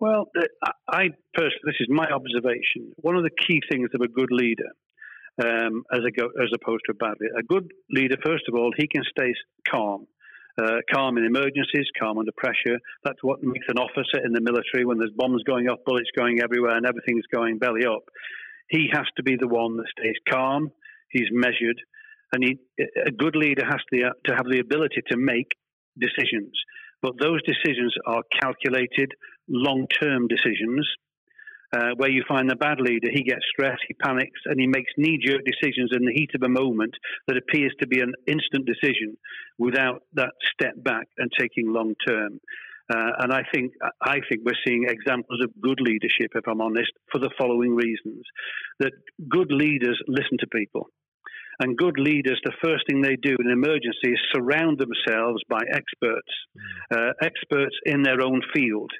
Well, 0.00 0.30
I 0.88 1.10
personally, 1.34 1.64
this 1.64 1.76
is 1.80 1.88
my 1.88 2.06
observation. 2.10 2.92
One 2.96 3.16
of 3.16 3.22
the 3.22 3.30
key 3.30 3.60
things 3.70 3.90
of 3.94 4.00
a 4.00 4.08
good 4.08 4.30
leader, 4.30 4.70
um, 5.42 5.84
as, 5.92 6.00
a, 6.00 6.42
as 6.42 6.50
opposed 6.54 6.82
to 6.86 6.92
a 6.92 6.94
bad 6.94 7.14
leader, 7.20 7.34
a 7.38 7.42
good 7.42 7.70
leader, 7.90 8.16
first 8.24 8.44
of 8.48 8.54
all, 8.54 8.72
he 8.76 8.86
can 8.86 9.02
stay 9.04 9.32
calm. 9.70 10.06
Uh, 10.56 10.78
calm 10.92 11.18
in 11.18 11.24
emergencies, 11.24 11.86
calm 11.98 12.16
under 12.18 12.30
pressure. 12.36 12.78
That's 13.02 13.18
what 13.22 13.42
makes 13.42 13.66
an 13.68 13.76
officer 13.76 14.24
in 14.24 14.32
the 14.32 14.40
military 14.40 14.84
when 14.84 14.98
there's 14.98 15.10
bombs 15.16 15.42
going 15.42 15.68
off, 15.68 15.80
bullets 15.84 16.10
going 16.16 16.40
everywhere, 16.40 16.76
and 16.76 16.86
everything's 16.86 17.26
going 17.32 17.58
belly 17.58 17.84
up. 17.84 18.04
He 18.68 18.88
has 18.92 19.06
to 19.16 19.24
be 19.24 19.36
the 19.36 19.48
one 19.48 19.76
that 19.78 19.86
stays 19.98 20.14
calm. 20.28 20.70
He's 21.08 21.28
measured, 21.32 21.80
and 22.32 22.44
he, 22.44 22.58
a 23.04 23.10
good 23.10 23.34
leader 23.34 23.64
has 23.64 23.80
to, 23.92 24.12
to 24.26 24.34
have 24.36 24.46
the 24.48 24.60
ability 24.60 25.02
to 25.10 25.16
make 25.16 25.50
decisions. 25.98 26.52
But 27.04 27.20
those 27.20 27.42
decisions 27.42 27.94
are 28.06 28.22
calculated, 28.40 29.12
long 29.46 29.86
term 30.00 30.26
decisions. 30.26 30.88
Uh, 31.70 31.90
where 31.96 32.08
you 32.08 32.22
find 32.28 32.48
the 32.48 32.54
bad 32.54 32.80
leader, 32.80 33.08
he 33.12 33.24
gets 33.24 33.44
stressed, 33.50 33.82
he 33.88 33.94
panics, 33.94 34.40
and 34.44 34.60
he 34.60 34.66
makes 34.66 34.92
knee 34.96 35.18
jerk 35.20 35.40
decisions 35.44 35.90
in 35.92 36.04
the 36.04 36.12
heat 36.14 36.30
of 36.36 36.42
a 36.44 36.48
moment 36.48 36.94
that 37.26 37.36
appears 37.36 37.74
to 37.80 37.86
be 37.88 38.00
an 38.00 38.12
instant 38.28 38.64
decision 38.64 39.16
without 39.58 40.02
that 40.14 40.30
step 40.52 40.72
back 40.84 41.08
and 41.18 41.30
taking 41.38 41.72
long 41.72 41.94
term. 42.06 42.38
Uh, 42.88 43.10
and 43.18 43.32
I 43.32 43.42
think 43.52 43.72
I 44.00 44.20
think 44.28 44.42
we're 44.44 44.64
seeing 44.66 44.86
examples 44.88 45.40
of 45.42 45.50
good 45.60 45.80
leadership, 45.80 46.30
if 46.34 46.46
I'm 46.46 46.60
honest, 46.60 46.92
for 47.10 47.18
the 47.18 47.30
following 47.36 47.74
reasons: 47.74 48.22
that 48.78 48.92
good 49.28 49.50
leaders 49.50 50.00
listen 50.06 50.38
to 50.38 50.46
people. 50.46 50.88
And 51.60 51.76
good 51.76 51.98
leaders, 51.98 52.40
the 52.44 52.52
first 52.62 52.84
thing 52.88 53.00
they 53.00 53.16
do 53.16 53.36
in 53.38 53.46
an 53.46 53.52
emergency 53.52 54.12
is 54.12 54.20
surround 54.34 54.78
themselves 54.78 55.42
by 55.48 55.60
experts, 55.70 56.32
mm. 56.56 56.96
uh, 56.96 57.12
experts 57.22 57.76
in 57.86 58.02
their 58.02 58.20
own 58.20 58.40
field. 58.54 58.90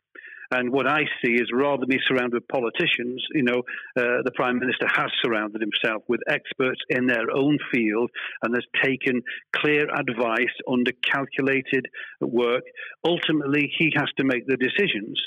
And 0.51 0.71
what 0.71 0.87
I 0.87 1.01
see 1.23 1.33
is 1.33 1.51
rather 1.53 1.81
than 1.81 1.89
be 1.89 1.99
surrounded 2.07 2.35
with 2.35 2.49
politicians, 2.49 3.25
you 3.33 3.43
know, 3.43 3.63
uh, 3.97 4.23
the 4.25 4.31
Prime 4.35 4.59
Minister 4.59 4.87
has 4.95 5.11
surrounded 5.23 5.61
himself 5.61 6.03
with 6.07 6.21
experts 6.29 6.81
in 6.91 7.07
their 7.07 7.31
own 7.35 7.59
field 7.73 8.11
and 8.43 8.55
has 8.55 8.65
taken 8.83 9.23
clear 9.57 9.87
advice 9.93 10.55
under 10.71 10.93
calculated 11.03 11.87
work. 12.21 12.63
Ultimately, 13.05 13.73
he 13.79 13.93
has 13.97 14.09
to 14.19 14.25
make 14.25 14.47
the 14.47 14.57
decisions. 14.57 15.21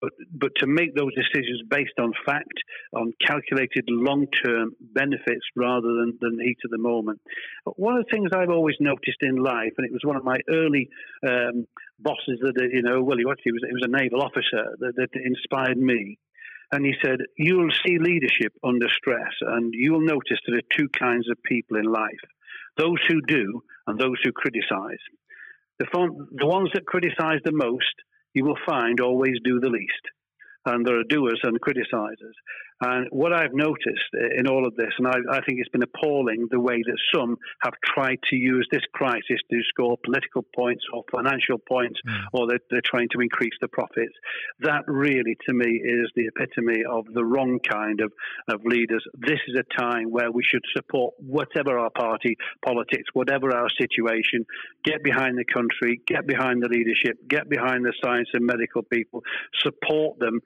But, 0.00 0.12
but 0.30 0.52
to 0.56 0.66
make 0.66 0.94
those 0.94 1.14
decisions 1.14 1.62
based 1.70 1.98
on 1.98 2.12
fact, 2.26 2.52
on 2.94 3.14
calculated 3.26 3.84
long 3.88 4.26
term 4.44 4.72
benefits 4.80 5.44
rather 5.56 5.88
than, 5.88 6.18
than 6.20 6.38
heat 6.38 6.58
of 6.64 6.70
the 6.70 6.78
moment. 6.78 7.20
One 7.64 7.96
of 7.96 8.04
the 8.04 8.10
things 8.10 8.30
I've 8.34 8.50
always 8.50 8.76
noticed 8.78 9.22
in 9.22 9.36
life, 9.36 9.72
and 9.78 9.86
it 9.86 9.92
was 9.92 10.02
one 10.04 10.16
of 10.16 10.24
my 10.24 10.36
early 10.50 10.88
um, 11.26 11.66
bosses 11.98 12.38
that, 12.42 12.70
you 12.72 12.82
know, 12.82 13.02
well, 13.02 13.16
he 13.16 13.24
was, 13.24 13.38
he 13.42 13.52
was, 13.52 13.62
a 13.82 13.88
naval 13.88 14.22
officer 14.22 14.76
that, 14.80 14.96
that 14.96 15.08
inspired 15.14 15.78
me. 15.78 16.18
And 16.72 16.84
he 16.84 16.94
said, 17.02 17.20
You'll 17.38 17.70
see 17.86 17.98
leadership 17.98 18.52
under 18.62 18.88
stress, 18.88 19.32
and 19.40 19.72
you'll 19.72 20.04
notice 20.04 20.38
there 20.46 20.58
are 20.58 20.76
two 20.76 20.88
kinds 20.88 21.30
of 21.30 21.42
people 21.42 21.78
in 21.78 21.84
life 21.84 22.20
those 22.76 22.98
who 23.08 23.22
do 23.22 23.62
and 23.86 23.98
those 23.98 24.20
who 24.22 24.32
criticize. 24.32 25.00
The, 25.78 25.86
the 26.32 26.46
ones 26.46 26.70
that 26.74 26.86
criticize 26.86 27.40
the 27.44 27.52
most 27.52 27.94
you 28.36 28.44
will 28.44 28.58
find 28.66 29.00
always 29.00 29.36
do 29.42 29.58
the 29.60 29.70
least. 29.70 30.04
And 30.66 30.84
there 30.84 31.00
are 31.00 31.04
doers 31.08 31.40
and 31.42 31.58
criticizers. 31.58 32.36
And 32.80 33.08
what 33.10 33.32
I've 33.32 33.54
noticed 33.54 34.12
in 34.36 34.46
all 34.46 34.66
of 34.66 34.76
this, 34.76 34.92
and 34.98 35.08
I, 35.08 35.16
I, 35.30 35.40
think 35.40 35.60
it's 35.60 35.70
been 35.70 35.82
appalling 35.82 36.48
the 36.50 36.60
way 36.60 36.82
that 36.84 36.98
some 37.14 37.38
have 37.62 37.72
tried 37.82 38.18
to 38.28 38.36
use 38.36 38.68
this 38.70 38.82
crisis 38.92 39.40
to 39.50 39.60
score 39.70 39.96
political 40.04 40.44
points 40.54 40.84
or 40.92 41.02
financial 41.10 41.56
points, 41.56 41.98
mm. 42.06 42.18
or 42.34 42.46
they're, 42.48 42.58
they're, 42.70 42.82
trying 42.84 43.08
to 43.12 43.20
increase 43.20 43.54
the 43.62 43.68
profits. 43.68 44.12
That 44.60 44.82
really, 44.86 45.38
to 45.48 45.54
me, 45.54 45.80
is 45.82 46.10
the 46.14 46.26
epitome 46.26 46.84
of 46.84 47.06
the 47.14 47.24
wrong 47.24 47.60
kind 47.66 48.00
of, 48.00 48.12
of 48.48 48.60
leaders. 48.64 49.02
This 49.14 49.40
is 49.48 49.58
a 49.58 49.80
time 49.80 50.10
where 50.10 50.30
we 50.30 50.44
should 50.44 50.64
support 50.76 51.14
whatever 51.18 51.78
our 51.78 51.90
party 51.90 52.36
politics, 52.64 53.08
whatever 53.14 53.56
our 53.56 53.70
situation, 53.80 54.44
get 54.84 55.02
behind 55.02 55.38
the 55.38 55.44
country, 55.44 56.02
get 56.06 56.26
behind 56.26 56.62
the 56.62 56.68
leadership, 56.68 57.16
get 57.26 57.48
behind 57.48 57.86
the 57.86 57.94
science 58.04 58.28
and 58.34 58.44
medical 58.44 58.82
people, 58.82 59.22
support 59.62 60.18
them 60.18 60.40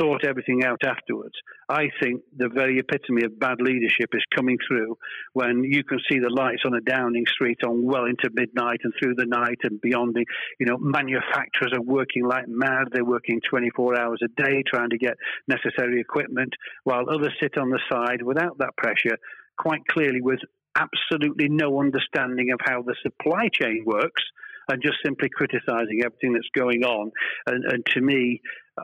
sort 0.00 0.24
everything 0.24 0.64
out 0.64 0.80
afterwards. 0.84 1.34
I 1.68 1.88
think 2.00 2.22
the 2.36 2.48
very 2.48 2.78
epitome 2.78 3.24
of 3.24 3.38
bad 3.38 3.60
leadership 3.60 4.10
is 4.12 4.22
coming 4.34 4.58
through 4.66 4.96
when 5.32 5.64
you 5.64 5.84
can 5.84 5.98
see 6.10 6.18
the 6.18 6.30
lights 6.30 6.62
on 6.64 6.74
a 6.74 6.80
Downing 6.80 7.24
Street 7.26 7.58
on 7.66 7.84
well 7.84 8.04
into 8.04 8.30
midnight 8.32 8.80
and 8.84 8.92
through 9.00 9.14
the 9.16 9.26
night 9.26 9.58
and 9.62 9.80
beyond. 9.80 10.14
The, 10.14 10.24
you 10.60 10.66
know, 10.66 10.78
manufacturers 10.78 11.72
are 11.74 11.82
working 11.82 12.24
like 12.24 12.46
mad. 12.48 12.88
They're 12.92 13.04
working 13.04 13.40
24 13.48 13.98
hours 13.98 14.20
a 14.24 14.42
day 14.42 14.62
trying 14.66 14.90
to 14.90 14.98
get 14.98 15.14
necessary 15.48 16.00
equipment, 16.00 16.54
while 16.84 17.08
others 17.08 17.32
sit 17.40 17.58
on 17.58 17.70
the 17.70 17.80
side 17.90 18.22
without 18.22 18.58
that 18.58 18.76
pressure, 18.76 19.16
quite 19.58 19.86
clearly 19.88 20.20
with 20.20 20.40
absolutely 20.76 21.48
no 21.48 21.80
understanding 21.80 22.50
of 22.52 22.60
how 22.64 22.82
the 22.82 22.96
supply 23.02 23.48
chain 23.52 23.84
works 23.84 24.22
and 24.68 24.82
just 24.82 24.98
simply 25.04 25.28
criticizing 25.28 26.02
everything 26.04 26.32
that's 26.32 26.48
going 26.54 26.84
on. 26.84 27.10
And, 27.46 27.64
and 27.64 27.86
to 27.94 28.00
me, 28.00 28.40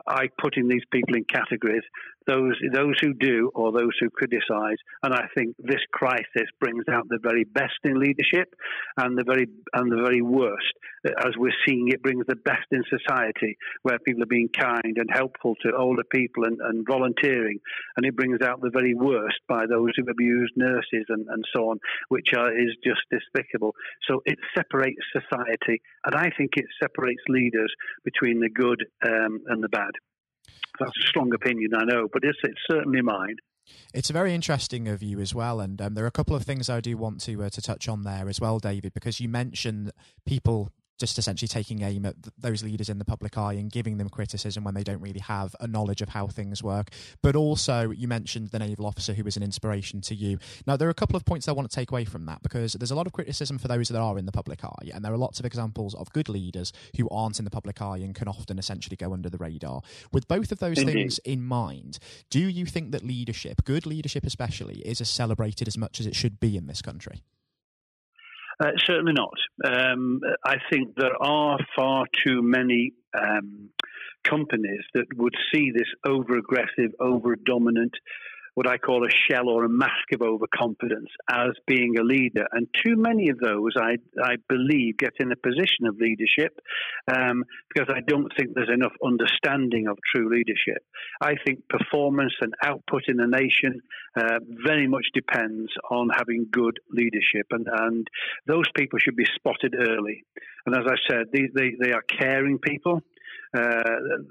I 0.07 0.29
putting 0.39 0.67
these 0.67 0.83
people 0.91 1.15
in 1.15 1.23
categories 1.25 1.83
those 2.29 2.55
those 2.71 2.95
who 3.01 3.13
do 3.13 3.51
or 3.55 3.71
those 3.71 3.95
who 3.99 4.09
criticise. 4.09 4.77
And 5.03 5.13
I 5.13 5.25
think 5.35 5.55
this 5.57 5.81
crisis 5.91 6.47
brings 6.59 6.85
out 6.91 7.07
the 7.09 7.19
very 7.21 7.43
best 7.43 7.79
in 7.83 7.99
leadership 7.99 8.53
and 8.97 9.17
the 9.17 9.23
very 9.23 9.47
and 9.73 9.91
the 9.91 10.01
very 10.03 10.21
worst. 10.21 10.73
As 11.05 11.33
we're 11.37 11.59
seeing, 11.65 11.87
it 11.89 12.03
brings 12.03 12.25
the 12.27 12.35
best 12.35 12.67
in 12.71 12.83
society, 12.89 13.57
where 13.83 13.99
people 13.99 14.21
are 14.21 14.35
being 14.37 14.49
kind 14.57 14.97
and 14.97 15.09
helpful 15.11 15.55
to 15.63 15.75
older 15.75 16.03
people 16.11 16.43
and, 16.43 16.59
and 16.61 16.85
volunteering, 16.85 17.57
and 17.95 18.05
it 18.05 18.15
brings 18.15 18.41
out 18.41 18.61
the 18.61 18.69
very 18.69 18.93
worst 18.93 19.39
by 19.47 19.65
those 19.65 19.91
who 19.95 20.03
abuse 20.09 20.51
nurses 20.57 21.05
and, 21.07 21.25
and 21.29 21.43
so 21.55 21.69
on, 21.69 21.79
which 22.09 22.33
are, 22.37 22.51
is 22.51 22.75
just 22.83 23.01
despicable. 23.09 23.73
So 24.09 24.21
it 24.25 24.37
separates 24.55 24.99
society, 25.13 25.81
and 26.05 26.15
I 26.15 26.31
think 26.37 26.51
it 26.57 26.65
separates 26.81 27.21
leaders 27.29 27.73
between 28.03 28.41
the 28.41 28.49
good 28.49 28.85
um, 29.07 29.39
and 29.47 29.63
the 29.63 29.69
bad. 29.69 29.91
That's 30.79 30.97
a 30.97 31.07
strong 31.07 31.33
opinion, 31.33 31.71
I 31.75 31.83
know, 31.85 32.07
but 32.11 32.23
it's, 32.23 32.37
it's 32.43 32.59
certainly 32.69 33.01
mine. 33.01 33.35
It's 33.93 34.09
a 34.09 34.13
very 34.13 34.33
interesting 34.33 34.87
of 34.87 35.03
you 35.03 35.19
as 35.19 35.35
well, 35.35 35.59
and 35.59 35.79
um, 35.81 35.93
there 35.93 36.03
are 36.03 36.07
a 36.07 36.11
couple 36.11 36.35
of 36.35 36.43
things 36.43 36.69
I 36.69 36.79
do 36.79 36.97
want 36.97 37.21
to 37.21 37.43
uh, 37.43 37.49
to 37.49 37.61
touch 37.61 37.87
on 37.87 38.03
there 38.03 38.27
as 38.27 38.41
well, 38.41 38.59
David, 38.59 38.93
because 38.93 39.19
you 39.19 39.29
mentioned 39.29 39.91
people 40.25 40.71
just 40.99 41.17
essentially 41.17 41.47
taking 41.47 41.81
aim 41.81 42.05
at 42.05 42.21
th- 42.21 42.33
those 42.37 42.63
leaders 42.63 42.89
in 42.89 42.99
the 42.99 43.05
public 43.05 43.37
eye 43.37 43.53
and 43.53 43.71
giving 43.71 43.97
them 43.97 44.09
criticism 44.09 44.63
when 44.63 44.73
they 44.73 44.83
don't 44.83 45.01
really 45.01 45.21
have 45.21 45.55
a 45.59 45.67
knowledge 45.67 46.01
of 46.01 46.09
how 46.09 46.27
things 46.27 46.61
work. 46.61 46.89
But 47.23 47.35
also, 47.35 47.89
you 47.91 48.07
mentioned 48.07 48.49
the 48.49 48.59
naval 48.59 48.85
officer 48.85 49.13
who 49.13 49.23
was 49.23 49.37
an 49.37 49.43
inspiration 49.43 50.01
to 50.01 50.15
you. 50.15 50.37
Now, 50.67 50.77
there 50.77 50.87
are 50.87 50.91
a 50.91 50.95
couple 50.95 51.15
of 51.15 51.25
points 51.25 51.47
I 51.47 51.53
want 51.53 51.69
to 51.69 51.75
take 51.75 51.91
away 51.91 52.05
from 52.05 52.25
that 52.25 52.43
because 52.43 52.73
there's 52.73 52.91
a 52.91 52.95
lot 52.95 53.07
of 53.07 53.13
criticism 53.13 53.57
for 53.57 53.67
those 53.67 53.87
that 53.89 53.99
are 53.99 54.17
in 54.17 54.25
the 54.25 54.31
public 54.31 54.63
eye, 54.63 54.91
and 54.93 55.03
there 55.03 55.13
are 55.13 55.17
lots 55.17 55.39
of 55.39 55.45
examples 55.45 55.95
of 55.95 56.11
good 56.11 56.29
leaders 56.29 56.73
who 56.97 57.07
aren't 57.09 57.39
in 57.39 57.45
the 57.45 57.51
public 57.51 57.81
eye 57.81 57.97
and 57.97 58.13
can 58.13 58.27
often 58.27 58.59
essentially 58.59 58.95
go 58.95 59.13
under 59.13 59.29
the 59.29 59.37
radar. 59.37 59.81
With 60.11 60.27
both 60.27 60.51
of 60.51 60.59
those 60.59 60.79
Indeed. 60.79 60.93
things 60.93 61.19
in 61.19 61.43
mind, 61.43 61.99
do 62.29 62.39
you 62.39 62.65
think 62.65 62.91
that 62.91 63.03
leadership, 63.03 63.63
good 63.63 63.85
leadership 63.85 64.25
especially, 64.25 64.79
is 64.79 65.01
as 65.01 65.09
celebrated 65.09 65.67
as 65.67 65.77
much 65.77 65.99
as 65.99 66.05
it 66.05 66.15
should 66.15 66.39
be 66.39 66.57
in 66.57 66.67
this 66.67 66.81
country? 66.81 67.23
Uh, 68.61 68.71
certainly 68.85 69.13
not. 69.13 69.33
Um, 69.63 70.19
I 70.45 70.57
think 70.69 70.95
there 70.95 71.15
are 71.21 71.57
far 71.75 72.05
too 72.25 72.41
many 72.41 72.91
um, 73.17 73.69
companies 74.23 74.81
that 74.93 75.05
would 75.15 75.35
see 75.53 75.71
this 75.71 75.87
over 76.05 76.37
aggressive, 76.37 76.91
over 76.99 77.37
dominant, 77.37 77.93
what 78.55 78.67
I 78.67 78.77
call 78.77 79.05
a 79.05 79.09
shell 79.29 79.49
or 79.49 79.63
a 79.63 79.69
mask 79.69 80.11
of 80.13 80.21
overconfidence 80.21 81.09
as 81.31 81.49
being 81.67 81.95
a 81.99 82.03
leader. 82.03 82.45
And 82.51 82.67
too 82.85 82.95
many 82.95 83.29
of 83.29 83.39
those, 83.39 83.73
I, 83.77 83.97
I 84.21 84.35
believe, 84.47 84.97
get 84.97 85.13
in 85.19 85.31
a 85.31 85.35
position 85.35 85.87
of 85.87 85.97
leadership 85.97 86.59
um, 87.13 87.43
because 87.73 87.93
I 87.93 88.01
don't 88.05 88.31
think 88.37 88.53
there's 88.53 88.69
enough 88.73 88.93
understanding 89.05 89.87
of 89.87 89.97
true 90.15 90.29
leadership. 90.29 90.83
I 91.21 91.35
think 91.45 91.67
performance 91.69 92.33
and 92.41 92.53
output 92.63 93.03
in 93.07 93.19
a 93.19 93.27
nation 93.27 93.81
uh, 94.17 94.39
very 94.65 94.87
much 94.87 95.05
depends 95.13 95.71
on 95.89 96.09
having 96.15 96.47
good 96.51 96.79
leadership, 96.91 97.47
and, 97.51 97.67
and 97.71 98.07
those 98.47 98.65
people 98.75 98.99
should 98.99 99.15
be 99.15 99.27
spotted 99.35 99.75
early. 99.75 100.23
And 100.65 100.75
as 100.75 100.85
I 100.87 100.95
said, 101.09 101.27
they, 101.33 101.47
they, 101.53 101.75
they 101.79 101.91
are 101.91 102.01
caring 102.01 102.57
people. 102.59 103.01
Uh, 103.55 103.81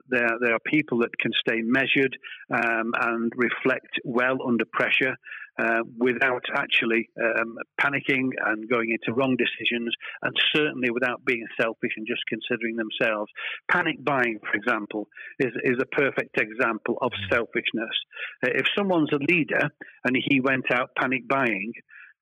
there, 0.09 0.31
there 0.41 0.55
are 0.55 0.61
people 0.67 0.99
that 0.99 1.11
can 1.19 1.33
stay 1.41 1.61
measured 1.63 2.17
um, 2.53 2.93
and 3.01 3.33
reflect 3.37 3.99
well 4.05 4.39
under 4.47 4.65
pressure 4.73 5.17
uh, 5.59 5.81
without 5.99 6.45
actually 6.55 7.11
um, 7.21 7.57
panicking 7.81 8.31
and 8.47 8.69
going 8.71 8.91
into 8.91 9.13
wrong 9.13 9.37
decisions, 9.37 9.93
and 10.23 10.33
certainly 10.55 10.91
without 10.91 11.25
being 11.25 11.45
selfish 11.61 11.93
and 11.97 12.07
just 12.07 12.23
considering 12.29 12.77
themselves. 12.77 13.31
Panic 13.69 13.97
buying, 14.05 14.39
for 14.41 14.55
example, 14.57 15.09
is, 15.41 15.51
is 15.65 15.77
a 15.81 15.87
perfect 15.87 16.41
example 16.41 16.97
of 17.03 17.11
mm. 17.11 17.35
selfishness. 17.35 17.97
If 18.43 18.67
someone's 18.77 19.11
a 19.13 19.33
leader 19.33 19.69
and 20.05 20.17
he 20.29 20.41
went 20.41 20.71
out 20.73 20.91
panic 20.97 21.27
buying, 21.29 21.73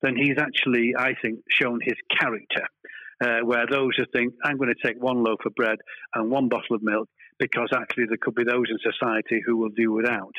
then 0.00 0.16
he's 0.16 0.38
actually, 0.38 0.94
I 0.98 1.12
think, 1.22 1.40
shown 1.50 1.80
his 1.82 1.96
character 2.18 2.66
uh, 3.22 3.40
where 3.44 3.66
those 3.70 3.92
who 3.96 4.04
think, 4.12 4.34
I'm 4.44 4.58
going 4.58 4.74
to 4.74 4.86
take 4.86 5.02
one 5.02 5.22
loaf 5.22 5.40
of 5.46 5.54
bread 5.54 5.78
and 6.14 6.30
one 6.30 6.48
bottle 6.48 6.76
of 6.76 6.82
milk 6.82 7.08
because 7.38 7.68
actually 7.74 8.06
there 8.08 8.18
could 8.20 8.34
be 8.34 8.44
those 8.44 8.66
in 8.70 8.78
society 8.92 9.42
who 9.44 9.56
will 9.56 9.70
do 9.70 9.92
without. 9.92 10.34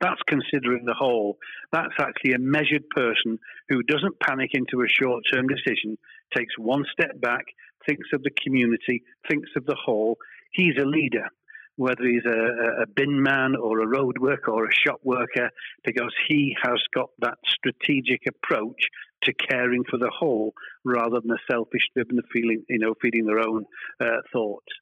That's 0.00 0.20
considering 0.28 0.84
the 0.84 0.94
whole. 0.94 1.38
That's 1.72 1.94
actually 1.98 2.34
a 2.34 2.38
measured 2.38 2.88
person 2.90 3.38
who 3.68 3.82
doesn't 3.82 4.20
panic 4.20 4.50
into 4.52 4.82
a 4.82 4.88
short 4.88 5.24
term 5.32 5.46
decision, 5.48 5.96
takes 6.36 6.52
one 6.58 6.84
step 6.92 7.18
back, 7.20 7.44
thinks 7.86 8.08
of 8.12 8.22
the 8.22 8.30
community, 8.44 9.02
thinks 9.28 9.48
of 9.56 9.64
the 9.64 9.76
whole. 9.82 10.18
He's 10.52 10.76
a 10.78 10.84
leader 10.84 11.28
whether 11.76 12.04
he's 12.04 12.24
a, 12.24 12.82
a, 12.82 12.86
bin 12.86 13.22
man 13.22 13.54
or 13.54 13.80
a 13.80 13.86
road 13.86 14.16
worker 14.18 14.50
or 14.50 14.64
a 14.64 14.74
shop 14.74 14.98
worker, 15.04 15.50
because 15.84 16.12
he 16.26 16.56
has 16.62 16.80
got 16.94 17.10
that 17.18 17.36
strategic 17.46 18.22
approach 18.26 18.86
to 19.22 19.32
caring 19.34 19.84
for 19.88 19.98
the 19.98 20.10
whole 20.10 20.52
rather 20.86 21.20
than 21.20 21.32
a 21.32 21.52
selfish 21.52 21.82
driven 21.94 22.20
feeling, 22.32 22.62
you 22.68 22.78
know, 22.78 22.94
feeding 23.02 23.26
their 23.26 23.40
own 23.40 23.64
uh, 24.00 24.22
thoughts. 24.32 24.72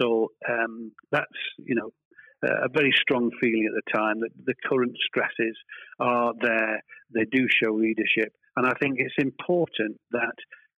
So 0.00 0.32
um, 0.48 0.92
that's, 1.10 1.40
you 1.58 1.74
know, 1.74 1.90
a 2.44 2.68
very 2.68 2.92
strong 3.00 3.30
feeling 3.40 3.70
at 3.70 3.84
the 3.84 3.98
time 3.98 4.20
that 4.20 4.30
the 4.44 4.54
current 4.68 4.96
stresses 5.06 5.56
are 6.00 6.32
there. 6.40 6.82
They 7.14 7.24
do 7.30 7.46
show 7.48 7.72
leadership. 7.72 8.32
And 8.56 8.66
I 8.66 8.72
think 8.80 8.96
it's 8.98 9.14
important 9.18 10.00
that 10.10 10.34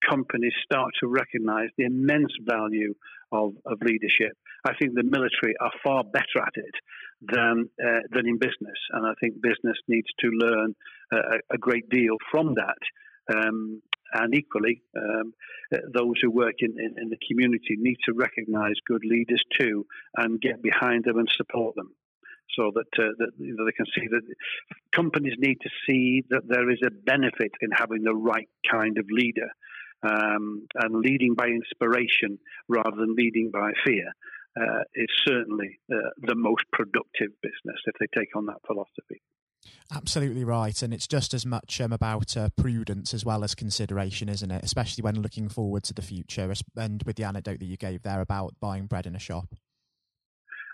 companies 0.08 0.54
start 0.64 0.92
to 1.00 1.08
recognize 1.08 1.70
the 1.78 1.86
immense 1.86 2.34
value 2.42 2.94
of, 3.32 3.54
of 3.66 3.78
leadership. 3.82 4.34
I 4.66 4.74
think 4.80 4.94
the 4.94 5.04
military 5.04 5.56
are 5.60 5.72
far 5.84 6.04
better 6.04 6.40
at 6.42 6.54
it 6.56 6.76
than 7.22 7.70
uh, 7.84 8.00
than 8.12 8.28
in 8.28 8.38
business, 8.38 8.80
and 8.92 9.06
I 9.06 9.14
think 9.20 9.42
business 9.42 9.78
needs 9.88 10.08
to 10.20 10.28
learn 10.28 10.76
uh, 11.12 11.38
a 11.52 11.58
great 11.58 11.90
deal 11.90 12.18
from 12.32 12.56
that. 12.56 12.82
Um, 13.34 13.82
and 14.14 14.36
equally, 14.36 14.82
um, 14.98 15.34
those 15.94 16.16
who 16.22 16.30
work 16.30 16.56
in, 16.60 16.72
in, 16.80 16.96
in, 17.02 17.10
the 17.10 17.18
community 17.28 17.76
need 17.78 17.98
to 18.06 18.14
recognise 18.14 18.76
good 18.86 19.04
leaders 19.04 19.44
too 19.60 19.86
and 20.18 20.42
get 20.42 20.62
behind 20.62 21.06
them 21.06 21.18
and 21.18 21.30
support 21.36 21.76
them. 21.76 21.94
So 22.58 22.72
that, 22.76 23.04
uh, 23.04 23.14
that 23.18 23.32
they 23.40 23.72
can 23.72 23.86
see 23.96 24.08
that 24.12 24.22
companies 24.92 25.34
need 25.40 25.58
to 25.62 25.70
see 25.88 26.24
that 26.30 26.48
there 26.48 26.70
is 26.70 26.80
a 26.86 26.92
benefit 26.92 27.52
in 27.62 27.72
having 27.72 28.04
the 28.04 28.14
right 28.14 28.50
kind 28.70 28.98
of 29.00 29.06
leader 29.10 29.50
um, 30.04 30.68
and 30.76 31.02
leading 31.02 31.34
by 31.34 31.48
inspiration 31.48 32.38
rather 32.68 32.96
than 32.96 33.16
leading 33.16 33.50
by 33.52 33.72
fear 33.86 34.12
uh, 34.60 34.84
is 34.94 35.08
certainly 35.26 35.80
uh, 35.92 36.10
the 36.22 36.36
most 36.36 36.64
productive 36.72 37.30
business 37.42 37.82
if 37.88 37.96
they 38.00 38.08
take 38.20 38.36
on 38.36 38.46
that 38.46 38.62
philosophy. 38.68 39.22
Absolutely 39.96 40.44
right, 40.44 40.82
and 40.82 40.94
it's 40.94 41.08
just 41.08 41.34
as 41.36 41.46
much 41.46 41.80
um, 41.80 41.94
about 41.94 42.36
uh, 42.36 42.50
prudence 42.58 43.14
as 43.14 43.24
well 43.24 43.44
as 43.44 43.54
consideration, 43.54 44.28
isn't 44.28 44.50
it? 44.50 44.64
Especially 44.64 45.04
when 45.04 45.22
looking 45.22 45.50
forward 45.50 45.84
to 45.84 45.94
the 45.94 46.02
future, 46.02 46.52
and 46.76 47.04
with 47.04 47.16
the 47.16 47.24
anecdote 47.24 47.60
that 47.60 47.66
you 47.66 47.78
gave 47.78 48.02
there 48.02 48.22
about 48.22 48.56
buying 48.60 48.88
bread 48.88 49.06
in 49.06 49.16
a 49.16 49.20
shop. 49.20 49.54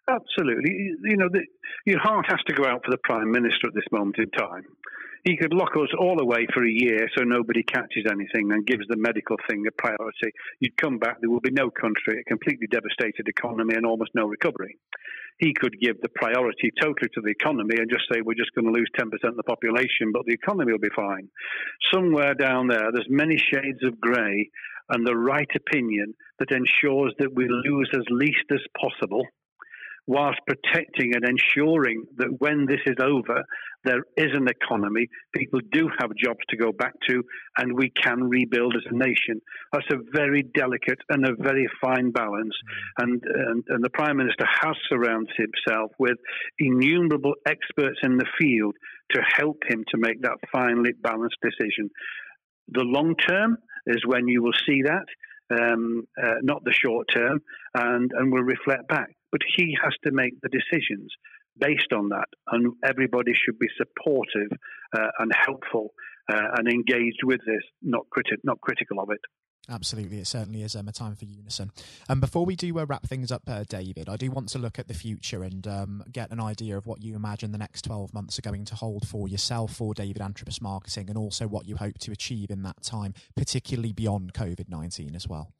Absolutely, 0.07 0.71
you 1.03 1.17
know, 1.17 1.27
the, 1.31 1.41
your 1.85 1.99
heart 1.99 2.27
has 2.29 2.39
to 2.47 2.53
go 2.53 2.65
out 2.65 2.81
for 2.85 2.91
the 2.91 2.97
prime 3.03 3.29
minister 3.29 3.67
at 3.67 3.73
this 3.73 3.83
moment 3.91 4.17
in 4.17 4.29
time 4.31 4.63
he 5.23 5.38
could 5.38 5.53
lock 5.53 5.75
us 5.75 5.89
all 5.99 6.19
away 6.19 6.47
for 6.53 6.65
a 6.65 6.71
year 6.71 7.09
so 7.15 7.23
nobody 7.23 7.63
catches 7.63 8.05
anything 8.09 8.51
and 8.51 8.65
gives 8.65 8.88
the 8.88 8.97
medical 8.97 9.38
thing 9.49 9.65
a 9.67 9.71
priority. 9.71 10.31
You'd 10.59 10.77
come 10.77 10.97
back, 10.97 11.17
there 11.21 11.29
will 11.29 11.39
be 11.39 11.51
no 11.51 11.69
country, 11.69 12.21
a 12.21 12.29
completely 12.29 12.67
devastated 12.67 13.27
economy, 13.27 13.75
and 13.75 13.85
almost 13.85 14.11
no 14.15 14.25
recovery. 14.25 14.77
He 15.39 15.53
could 15.53 15.79
give 15.79 16.01
the 16.01 16.09
priority 16.09 16.71
totally 16.81 17.09
to 17.13 17.21
the 17.21 17.31
economy 17.31 17.77
and 17.77 17.89
just 17.89 18.05
say 18.11 18.21
we're 18.21 18.33
just 18.33 18.53
going 18.55 18.65
to 18.65 18.77
lose 18.77 18.89
10% 18.99 19.05
of 19.23 19.38
the 19.38 19.43
population, 19.43 20.11
but 20.11 20.25
the 20.25 20.33
economy 20.33 20.71
will 20.71 20.79
be 20.79 20.89
fine. 20.95 21.29
Somewhere 21.93 22.33
down 22.33 22.67
there, 22.67 22.91
there's 22.91 23.07
many 23.09 23.38
shades 23.38 23.83
of 23.83 23.99
grey 24.01 24.49
and 24.89 25.05
the 25.05 25.15
right 25.15 25.49
opinion 25.55 26.13
that 26.39 26.51
ensures 26.51 27.13
that 27.19 27.33
we 27.33 27.47
lose 27.47 27.89
as 27.93 28.03
least 28.09 28.45
as 28.51 28.59
possible 28.79 29.25
whilst 30.08 30.39
protecting 30.48 31.13
and 31.15 31.24
ensuring 31.24 32.03
that 32.18 32.36
when 32.39 32.65
this 32.65 32.82
is 32.86 32.96
over, 33.01 33.44
there 33.86 34.03
is 34.18 34.32
an 34.34 34.48
economy, 34.48 35.08
people 35.34 35.60
do 35.72 35.89
have 36.00 36.10
jobs 36.15 36.39
to 36.50 36.58
go 36.58 36.72
back 36.72 36.94
to, 37.07 37.24
and 37.57 37.77
we 37.77 37.92
can 38.03 38.24
rebuild 38.24 38.75
as 38.75 38.83
a 38.92 38.96
nation. 38.96 39.42
That's 39.72 39.85
a 39.92 39.98
very 40.14 40.44
delicate 40.44 41.00
and 41.09 41.25
a 41.25 41.35
very 41.38 41.68
fine 41.81 42.12
balance. 42.12 42.55
Mm. 43.00 43.03
And, 43.03 43.24
and, 43.24 43.64
and 43.70 43.83
the 43.83 43.90
Prime 43.90 44.18
Minister 44.18 44.46
has 44.62 44.75
surrounded 44.90 45.33
himself 45.38 45.92
with 45.98 46.18
innumerable 46.57 47.35
experts 47.46 48.00
in 48.03 48.18
the 48.18 48.27
field 48.38 48.75
to 49.12 49.22
help 49.38 49.57
him 49.68 49.85
to 49.90 49.98
make 49.98 50.22
that 50.22 50.38
finely 50.51 50.92
balanced 51.01 51.38
decision. 51.42 51.90
The 52.68 52.83
long 52.83 53.16
term 53.16 53.57
is 53.88 54.03
when 54.05 54.27
you 54.27 54.44
will 54.44 54.57
see 54.68 54.81
that. 54.83 55.05
Um, 55.51 56.03
uh, 56.22 56.35
not 56.44 56.64
the 56.64 56.72
short 56.72 57.07
term, 57.12 57.42
and, 57.74 58.12
and 58.14 58.31
we'll 58.31 58.44
reflect 58.44 58.88
back. 58.88 59.16
But 59.31 59.42
he 59.55 59.75
has 59.81 59.94
to 60.05 60.11
make 60.11 60.33
the 60.42 60.50
decisions 60.50 61.11
based 61.57 61.94
on 61.94 62.09
that, 62.09 62.29
and 62.48 62.74
everybody 62.83 63.33
should 63.33 63.59
be 63.59 63.68
supportive 63.77 64.57
uh, 64.98 65.07
and 65.20 65.31
helpful 65.46 65.94
uh, 66.31 66.55
and 66.57 66.68
engaged 66.68 67.22
with 67.24 67.42
this, 67.46 67.63
not 67.81 68.05
criti- 68.15 68.44
not 68.44 68.61
critical 68.61 69.00
of 69.00 69.09
it. 69.11 69.20
Absolutely, 69.70 70.20
it 70.20 70.27
certainly 70.27 70.63
is 70.63 70.75
um, 70.75 70.87
a 70.87 70.92
time 70.92 71.15
for 71.15 71.25
unison. 71.25 71.72
And 72.07 72.20
before 72.20 72.46
we 72.46 72.55
do 72.55 72.79
uh, 72.79 72.85
wrap 72.85 73.05
things 73.05 73.31
up, 73.31 73.44
uh, 73.48 73.65
David, 73.68 74.09
I 74.09 74.15
do 74.15 74.31
want 74.31 74.50
to 74.50 74.59
look 74.59 74.79
at 74.79 74.87
the 74.87 74.96
future 74.96 75.44
and 75.44 75.68
um, 75.68 76.03
get 76.11 76.31
an 76.31 76.39
idea 76.39 76.75
of 76.75 76.87
what 76.87 77.03
you 77.03 77.15
imagine 77.15 77.51
the 77.51 77.59
next 77.59 77.83
12 77.83 78.13
months 78.13 78.39
are 78.39 78.42
going 78.42 78.65
to 78.65 78.75
hold 78.75 79.07
for 79.07 79.27
yourself, 79.27 79.75
for 79.75 79.94
David 79.94 80.24
Antrobus 80.24 80.61
Marketing, 80.61 81.07
and 81.09 81.18
also 81.18 81.48
what 81.48 81.68
you 81.68 81.75
hope 81.75 82.00
to 82.00 82.11
achieve 82.11 82.50
in 82.50 82.63
that 82.63 82.81
time, 82.81 83.13
particularly 83.35 83.94
beyond 83.94 84.33
COVID 84.33 84.70
19 84.70 85.15
as 85.15 85.27
well. 85.27 85.53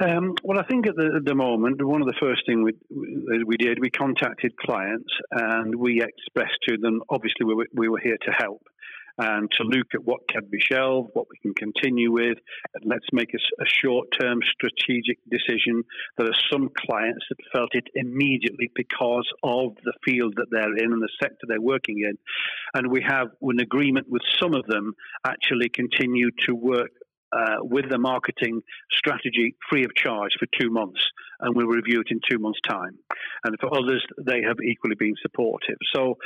Um, 0.00 0.34
well, 0.42 0.58
I 0.58 0.64
think 0.64 0.88
at 0.88 0.96
the, 0.96 1.12
at 1.16 1.24
the, 1.24 1.34
moment, 1.34 1.84
one 1.84 2.02
of 2.02 2.08
the 2.08 2.18
first 2.18 2.42
things 2.46 2.72
we, 2.90 3.44
we 3.44 3.56
did, 3.56 3.78
we 3.80 3.90
contacted 3.90 4.56
clients 4.56 5.12
and 5.30 5.74
we 5.74 6.02
expressed 6.02 6.58
to 6.68 6.76
them, 6.78 7.00
obviously, 7.08 7.46
we 7.46 7.54
were, 7.54 7.68
we 7.72 7.88
were 7.88 8.00
here 8.00 8.18
to 8.22 8.32
help 8.32 8.62
and 9.18 9.48
to 9.52 9.62
look 9.62 9.86
at 9.94 10.04
what 10.04 10.26
can 10.28 10.44
be 10.50 10.58
shelved, 10.60 11.10
what 11.12 11.26
we 11.30 11.38
can 11.38 11.54
continue 11.54 12.10
with, 12.10 12.38
and 12.74 12.84
let's 12.84 13.06
make 13.12 13.32
a, 13.34 13.62
a 13.62 13.66
short 13.66 14.08
term 14.18 14.40
strategic 14.42 15.18
decision. 15.30 15.84
There 16.18 16.26
are 16.26 16.40
some 16.52 16.70
clients 16.76 17.24
that 17.30 17.38
felt 17.52 17.74
it 17.74 17.86
immediately 17.94 18.72
because 18.74 19.28
of 19.44 19.76
the 19.84 19.92
field 20.04 20.34
that 20.36 20.46
they're 20.50 20.76
in 20.76 20.92
and 20.92 21.00
the 21.00 21.08
sector 21.22 21.46
they're 21.46 21.60
working 21.60 22.00
in. 22.00 22.18
And 22.74 22.90
we 22.90 23.04
have 23.06 23.28
an 23.40 23.60
agreement 23.60 24.08
with 24.08 24.22
some 24.40 24.54
of 24.54 24.66
them 24.66 24.94
actually 25.24 25.68
continue 25.68 26.30
to 26.46 26.54
work 26.54 26.90
uh, 27.34 27.56
with 27.60 27.88
the 27.90 27.98
marketing 27.98 28.62
strategy 28.90 29.56
free 29.68 29.84
of 29.84 29.94
charge 29.94 30.32
for 30.38 30.46
two 30.58 30.70
months, 30.70 31.00
and 31.40 31.54
we'll 31.54 31.66
review 31.66 32.00
it 32.00 32.10
in 32.10 32.20
two 32.30 32.38
months' 32.38 32.60
time. 32.68 32.96
And 33.44 33.56
for 33.60 33.76
others, 33.76 34.04
they 34.24 34.42
have 34.42 34.56
equally 34.62 34.94
been 34.94 35.14
supportive. 35.22 35.76
So 35.94 36.16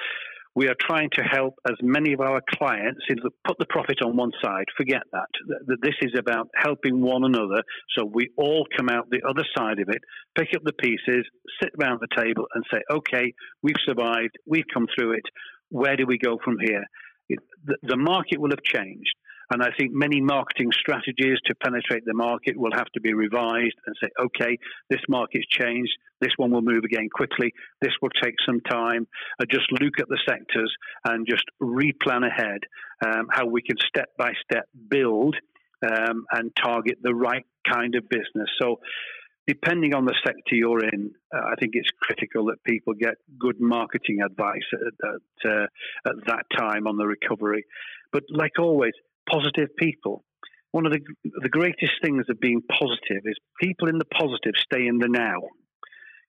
we 0.55 0.69
are 0.69 0.75
trying 0.81 1.11
to 1.13 1.23
help 1.23 1.55
as 1.69 1.77
many 1.83 2.13
of 2.13 2.21
our 2.21 2.43
clients 2.55 3.01
put 3.47 3.59
the 3.59 3.67
profit 3.67 4.03
on 4.05 4.17
one 4.17 4.33
side. 4.43 4.65
Forget 4.77 5.03
that. 5.13 5.29
That 5.67 5.81
this 5.83 5.95
is 6.03 6.13
about 6.19 6.49
helping 6.55 7.01
one 7.01 7.25
another, 7.25 7.63
so 7.97 8.05
we 8.05 8.31
all 8.37 8.67
come 8.77 8.89
out 8.89 9.09
the 9.11 9.23
other 9.29 9.45
side 9.57 9.79
of 9.79 9.89
it, 9.89 10.03
pick 10.37 10.49
up 10.57 10.63
the 10.65 10.73
pieces, 10.73 11.25
sit 11.63 11.71
around 11.81 12.01
the 12.01 12.23
table, 12.23 12.47
and 12.55 12.65
say, 12.73 12.81
"Okay, 12.91 13.33
we've 13.63 13.81
survived. 13.87 14.37
We've 14.47 14.67
come 14.73 14.89
through 14.95 15.13
it. 15.13 15.27
Where 15.71 15.97
do 15.97 16.07
we 16.07 16.19
go 16.19 16.39
from 16.45 16.59
here?" 16.59 16.85
the 17.83 17.97
market 17.97 18.41
will 18.41 18.51
have 18.51 18.63
changed 18.63 19.15
And 19.51 19.63
I 19.63 19.71
think 19.79 19.93
many 19.93 20.21
marketing 20.21 20.71
strategies 20.73 21.39
to 21.47 21.55
penetrate 21.55 22.05
the 22.05 22.15
market 22.15 22.57
will 22.57 22.73
have 22.75 22.89
to 22.95 23.01
be 23.01 23.15
revised 23.15 23.77
and 23.87 23.97
say, 24.03 24.11
okay, 24.21 24.59
this 24.91 25.01
market's 25.09 25.47
changed. 25.47 25.93
This 26.21 26.33
one 26.37 26.51
will 26.51 26.63
move 26.63 26.85
again 26.85 27.09
quickly. 27.13 27.53
This 27.81 27.93
will 28.03 28.11
take 28.23 28.35
some 28.45 28.61
time. 28.61 29.07
Uh, 29.41 29.47
just 29.51 29.71
look 29.73 29.99
at 29.99 30.09
the 30.09 30.19
sectors 30.29 30.75
and 31.05 31.27
just 31.27 31.45
replan 31.63 32.27
ahead 32.27 32.61
um, 33.05 33.29
how 33.31 33.47
we 33.47 33.63
can 33.63 33.77
step 33.87 34.11
by 34.19 34.33
step 34.45 34.69
build 34.89 35.37
um, 35.83 36.27
and 36.33 36.51
target 36.57 36.99
the 37.03 37.15
right 37.15 37.47
kind 37.71 37.95
of 37.95 38.09
business. 38.09 38.51
So, 38.61 38.81
depending 39.47 39.95
on 39.95 40.05
the 40.05 40.15
sector 40.25 40.55
you're 40.55 40.85
in, 40.85 41.11
uh, 41.35 41.39
I 41.39 41.55
think 41.59 41.73
it's 41.75 41.89
critical 42.03 42.47
that 42.47 42.63
people 42.65 42.93
get 42.93 43.15
good 43.39 43.59
marketing 43.59 44.21
advice 44.21 44.67
at, 44.75 45.09
at, 45.09 45.51
uh, 45.51 45.67
at 46.07 46.27
that 46.27 46.45
time 46.57 46.87
on 46.87 46.99
the 46.99 47.07
recovery. 47.07 47.65
But 48.13 48.25
like 48.31 48.59
always, 48.59 48.93
positive 49.31 49.69
people. 49.77 50.25
One 50.73 50.87
of 50.87 50.93
the 50.93 51.01
the 51.43 51.49
greatest 51.49 51.93
things 52.03 52.27
of 52.29 52.41
being 52.41 52.63
positive 52.63 53.23
is 53.25 53.37
people 53.61 53.89
in 53.89 53.99
the 53.99 54.05
positive 54.05 54.55
stay 54.57 54.87
in 54.87 54.99
the 54.99 55.09
now. 55.09 55.41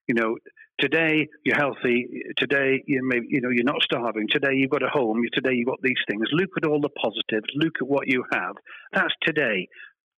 You 0.07 0.15
know, 0.15 0.37
today 0.79 1.27
you're 1.45 1.57
healthy. 1.57 2.07
Today 2.37 2.81
you 2.87 3.01
may, 3.03 3.19
you 3.27 3.41
know 3.41 3.49
you're 3.49 3.63
not 3.63 3.83
starving. 3.83 4.27
Today 4.29 4.53
you've 4.53 4.71
got 4.71 4.83
a 4.83 4.89
home. 4.89 5.21
Today 5.33 5.53
you've 5.53 5.67
got 5.67 5.81
these 5.83 6.01
things. 6.09 6.23
Look 6.31 6.49
at 6.57 6.67
all 6.67 6.81
the 6.81 6.89
positives. 6.89 7.47
Look 7.55 7.75
at 7.81 7.87
what 7.87 8.07
you 8.07 8.23
have. 8.31 8.55
That's 8.93 9.13
today. 9.21 9.67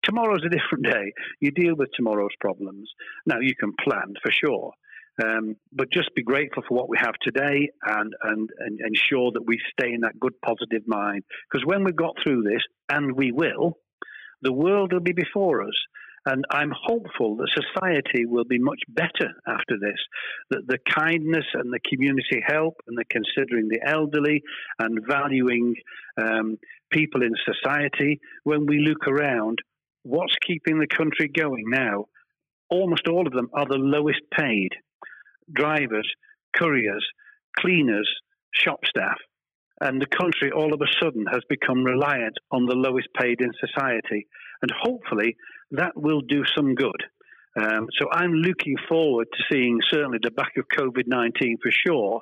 Tomorrow's 0.03 0.45
a 0.45 0.49
different 0.49 0.85
day. 0.91 1.13
You 1.39 1.51
deal 1.51 1.75
with 1.75 1.89
tomorrow's 1.95 2.35
problems. 2.39 2.89
Now 3.25 3.39
you 3.39 3.55
can 3.55 3.73
plan 3.83 4.13
for 4.21 4.31
sure. 4.31 4.71
Um, 5.21 5.55
but 5.73 5.91
just 5.91 6.15
be 6.15 6.23
grateful 6.23 6.63
for 6.67 6.75
what 6.75 6.89
we 6.89 6.97
have 6.99 7.15
today 7.21 7.69
and, 7.85 8.13
and, 8.23 8.49
and 8.59 8.79
ensure 8.79 9.31
that 9.33 9.45
we 9.45 9.59
stay 9.71 9.93
in 9.93 10.01
that 10.01 10.19
good, 10.19 10.39
positive 10.41 10.83
mind. 10.87 11.23
Because 11.51 11.65
when 11.65 11.83
we've 11.83 11.95
got 11.95 12.15
through 12.23 12.43
this, 12.43 12.61
and 12.89 13.13
we 13.15 13.31
will, 13.31 13.77
the 14.41 14.53
world 14.53 14.93
will 14.93 15.01
be 15.01 15.13
before 15.13 15.63
us. 15.63 15.75
And 16.25 16.45
I'm 16.51 16.71
hopeful 16.71 17.35
that 17.37 17.49
society 17.49 18.25
will 18.25 18.43
be 18.43 18.59
much 18.59 18.79
better 18.87 19.33
after 19.47 19.77
this. 19.79 19.97
That 20.51 20.67
the 20.67 20.77
kindness 20.93 21.45
and 21.55 21.73
the 21.73 21.79
community 21.89 22.43
help 22.45 22.75
and 22.87 22.95
the 22.95 23.05
considering 23.09 23.69
the 23.69 23.81
elderly 23.85 24.43
and 24.77 24.99
valuing 25.07 25.75
um, 26.21 26.57
people 26.91 27.23
in 27.23 27.33
society, 27.43 28.19
when 28.43 28.67
we 28.67 28.79
look 28.79 29.07
around, 29.07 29.59
what's 30.03 30.35
keeping 30.45 30.79
the 30.79 30.87
country 30.87 31.27
going 31.27 31.65
now? 31.67 32.05
Almost 32.69 33.07
all 33.07 33.25
of 33.25 33.33
them 33.33 33.49
are 33.53 33.65
the 33.65 33.77
lowest 33.77 34.21
paid 34.31 34.69
drivers, 35.53 36.09
couriers, 36.55 37.05
cleaners, 37.59 38.09
shop 38.53 38.79
staff. 38.85 39.17
And 39.79 39.99
the 39.99 40.05
country 40.05 40.51
all 40.51 40.73
of 40.73 40.81
a 40.81 40.93
sudden 41.01 41.25
has 41.31 41.41
become 41.49 41.83
reliant 41.83 42.37
on 42.51 42.65
the 42.65 42.75
lowest 42.75 43.07
paid 43.19 43.41
in 43.41 43.51
society. 43.59 44.27
And 44.61 44.71
hopefully 44.71 45.35
that 45.71 45.93
will 45.95 46.21
do 46.21 46.43
some 46.55 46.75
good. 46.75 47.03
Um, 47.59 47.87
so 47.99 48.07
I'm 48.11 48.31
looking 48.31 48.75
forward 48.87 49.27
to 49.33 49.43
seeing 49.51 49.79
certainly 49.89 50.19
the 50.21 50.31
back 50.31 50.53
of 50.57 50.65
COVID 50.77 51.07
19 51.07 51.57
for 51.61 51.71
sure, 51.71 52.21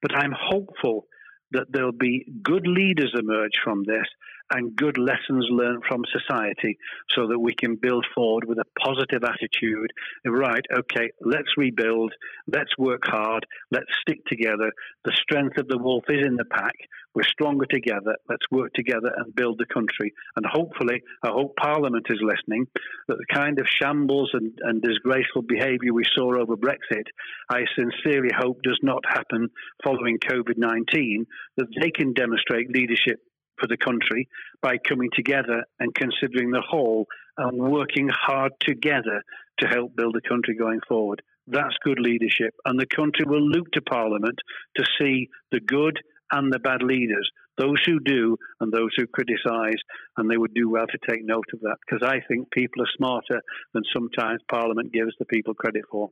but 0.00 0.16
I'm 0.16 0.32
hopeful 0.38 1.06
that 1.52 1.66
there'll 1.70 1.92
be 1.92 2.24
good 2.42 2.66
leaders 2.66 3.12
emerge 3.18 3.58
from 3.62 3.84
this 3.84 4.06
and 4.50 4.76
good 4.76 4.98
lessons 4.98 5.46
learned 5.50 5.82
from 5.88 6.02
society 6.12 6.78
so 7.14 7.28
that 7.28 7.38
we 7.38 7.54
can 7.54 7.76
build 7.76 8.06
forward 8.14 8.44
with 8.44 8.58
a 8.58 8.64
positive 8.78 9.22
attitude. 9.24 9.92
Right, 10.26 10.64
okay, 10.72 11.10
let's 11.20 11.56
rebuild, 11.56 12.12
let's 12.46 12.76
work 12.78 13.02
hard, 13.04 13.46
let's 13.70 13.90
stick 14.02 14.24
together. 14.26 14.72
The 15.04 15.16
strength 15.22 15.58
of 15.58 15.68
the 15.68 15.78
wolf 15.78 16.04
is 16.08 16.26
in 16.26 16.36
the 16.36 16.44
pack. 16.44 16.74
We're 17.14 17.24
stronger 17.24 17.66
together. 17.66 18.16
Let's 18.28 18.46
work 18.52 18.72
together 18.74 19.10
and 19.16 19.34
build 19.34 19.58
the 19.58 19.66
country. 19.66 20.12
And 20.36 20.46
hopefully, 20.46 21.02
I 21.24 21.28
hope 21.28 21.56
Parliament 21.56 22.06
is 22.08 22.20
listening, 22.22 22.66
that 23.08 23.18
the 23.18 23.34
kind 23.34 23.58
of 23.58 23.66
shambles 23.66 24.30
and, 24.32 24.52
and 24.62 24.80
disgraceful 24.80 25.42
behaviour 25.42 25.92
we 25.92 26.04
saw 26.14 26.40
over 26.40 26.56
Brexit, 26.56 27.06
I 27.48 27.62
sincerely 27.76 28.30
hope 28.36 28.62
does 28.62 28.78
not 28.82 29.02
happen 29.08 29.48
following 29.82 30.18
COVID 30.18 30.56
19, 30.56 31.26
that 31.56 31.66
they 31.80 31.90
can 31.90 32.12
demonstrate 32.12 32.70
leadership 32.70 33.20
for 33.60 33.66
the 33.66 33.76
country 33.76 34.28
by 34.62 34.76
coming 34.78 35.10
together 35.14 35.64
and 35.78 35.94
considering 35.94 36.50
the 36.50 36.62
whole 36.66 37.06
and 37.36 37.58
working 37.58 38.08
hard 38.08 38.52
together 38.60 39.22
to 39.58 39.68
help 39.68 39.94
build 39.96 40.14
the 40.14 40.28
country 40.28 40.54
going 40.54 40.80
forward. 40.88 41.22
That's 41.46 41.74
good 41.84 41.98
leadership. 41.98 42.54
And 42.64 42.78
the 42.78 42.86
country 42.86 43.24
will 43.26 43.42
look 43.42 43.70
to 43.72 43.82
Parliament 43.82 44.38
to 44.76 44.84
see 44.98 45.28
the 45.50 45.60
good 45.60 45.98
and 46.32 46.52
the 46.52 46.58
bad 46.58 46.82
leaders, 46.82 47.28
those 47.58 47.82
who 47.84 47.98
do 48.00 48.36
and 48.60 48.72
those 48.72 48.90
who 48.96 49.06
criticise, 49.06 49.80
and 50.16 50.30
they 50.30 50.36
would 50.36 50.54
do 50.54 50.70
well 50.70 50.86
to 50.86 50.98
take 51.08 51.24
note 51.24 51.46
of 51.52 51.60
that 51.60 51.76
because 51.86 52.06
I 52.06 52.20
think 52.28 52.50
people 52.52 52.82
are 52.82 52.96
smarter 52.96 53.42
than 53.74 53.82
sometimes 53.92 54.40
Parliament 54.50 54.92
gives 54.92 55.12
the 55.18 55.26
people 55.26 55.54
credit 55.54 55.84
for. 55.90 56.10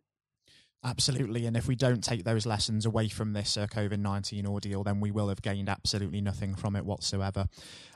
Absolutely, 0.85 1.45
and 1.45 1.57
if 1.57 1.67
we 1.67 1.75
don't 1.75 2.05
take 2.05 2.23
those 2.23 2.47
lessons 2.47 2.87
away 2.87 3.09
from 3.09 3.33
this 3.33 3.57
uh, 3.57 3.67
COVID 3.67 3.99
nineteen 3.99 4.47
ordeal, 4.47 4.85
then 4.85 5.01
we 5.01 5.11
will 5.11 5.29
have 5.29 5.43
gained 5.43 5.69
absolutely 5.69 6.21
nothing 6.21 6.55
from 6.55 6.77
it 6.77 6.85
whatsoever. 6.85 7.47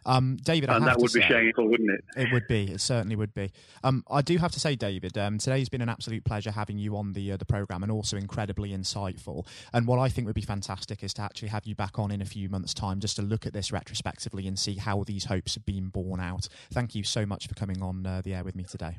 Um, 0.05 0.37
David, 0.43 0.69
and 0.69 0.85
that 0.89 0.99
would 0.99 1.13
say, 1.13 1.21
be 1.21 1.27
shameful, 1.27 1.69
wouldn't 1.69 1.91
it? 1.91 2.05
It 2.17 2.33
would 2.33 2.49
be. 2.49 2.73
It 2.73 2.81
certainly 2.81 3.15
would 3.15 3.35
be. 3.35 3.53
Um, 3.85 4.03
I 4.11 4.21
do 4.21 4.37
have 4.39 4.51
to 4.51 4.59
say, 4.59 4.75
David, 4.75 5.17
um, 5.17 5.39
today's 5.39 5.69
been 5.69 5.81
an 5.81 5.89
absolute 5.89 6.25
pleasure 6.25 6.51
having 6.51 6.77
you 6.77 6.97
on 6.97 7.13
the 7.13 7.31
uh, 7.31 7.37
the 7.37 7.45
program, 7.45 7.85
and 7.85 7.93
also 7.93 8.17
incredibly 8.17 8.71
insightful. 8.71 9.47
And 9.73 9.87
what 9.87 10.01
I 10.01 10.09
think 10.09 10.27
would 10.27 10.35
be 10.35 10.43
fantastic 10.43 11.05
is 11.05 11.15
to 11.15 11.23
actually 11.23 11.51
have 11.51 11.67
you 11.67 11.77
back 11.77 12.01
on 12.01 12.11
in 12.11 12.21
a 12.21 12.27
few 12.27 12.49
months' 12.49 12.75
time, 12.75 12.99
just 12.99 13.15
to 13.15 13.23
look 13.23 13.47
at 13.47 13.53
this 13.53 13.71
retrospectively 13.71 14.49
and 14.49 14.59
see 14.59 14.75
how 14.75 15.05
these 15.05 15.27
hopes 15.27 15.55
have 15.55 15.65
been 15.65 15.89
borne 15.89 16.19
out. 16.19 16.49
Thank 16.73 16.97
you 16.97 17.05
so 17.05 17.27
much 17.27 17.47
for 17.47 17.55
coming 17.55 17.81
on 17.81 18.05
uh, 18.05 18.23
the 18.25 18.35
air 18.35 18.43
with 18.43 18.57
me 18.57 18.65
today. 18.65 18.99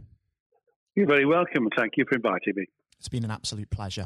You're 0.96 1.06
very 1.06 1.26
welcome. 1.26 1.68
Thank 1.76 1.98
you 1.98 2.06
for 2.08 2.16
inviting 2.16 2.54
me. 2.56 2.66
It's 3.04 3.10
been 3.10 3.26
an 3.26 3.32
absolute 3.32 3.70
pleasure. 3.70 4.06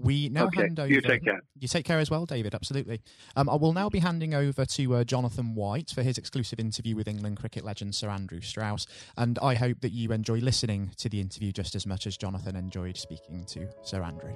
We 0.00 0.28
now 0.28 0.46
okay. 0.46 0.62
hand 0.62 0.80
over. 0.80 0.92
You 0.92 1.00
take 1.00 1.22
care. 1.22 1.42
You 1.60 1.68
take 1.68 1.84
care 1.84 2.00
as 2.00 2.10
well, 2.10 2.26
David. 2.26 2.56
Absolutely. 2.56 3.00
Um, 3.36 3.48
I 3.48 3.54
will 3.54 3.72
now 3.72 3.88
be 3.88 4.00
handing 4.00 4.34
over 4.34 4.64
to 4.64 4.94
uh, 4.96 5.04
Jonathan 5.04 5.54
White 5.54 5.90
for 5.90 6.02
his 6.02 6.18
exclusive 6.18 6.58
interview 6.58 6.96
with 6.96 7.06
England 7.06 7.36
cricket 7.36 7.64
legend 7.64 7.94
Sir 7.94 8.08
Andrew 8.08 8.40
Strauss, 8.40 8.84
and 9.16 9.38
I 9.40 9.54
hope 9.54 9.80
that 9.82 9.92
you 9.92 10.10
enjoy 10.10 10.38
listening 10.38 10.90
to 10.96 11.08
the 11.08 11.20
interview 11.20 11.52
just 11.52 11.76
as 11.76 11.86
much 11.86 12.04
as 12.08 12.16
Jonathan 12.16 12.56
enjoyed 12.56 12.96
speaking 12.96 13.44
to 13.44 13.68
Sir 13.82 14.02
Andrew. 14.02 14.34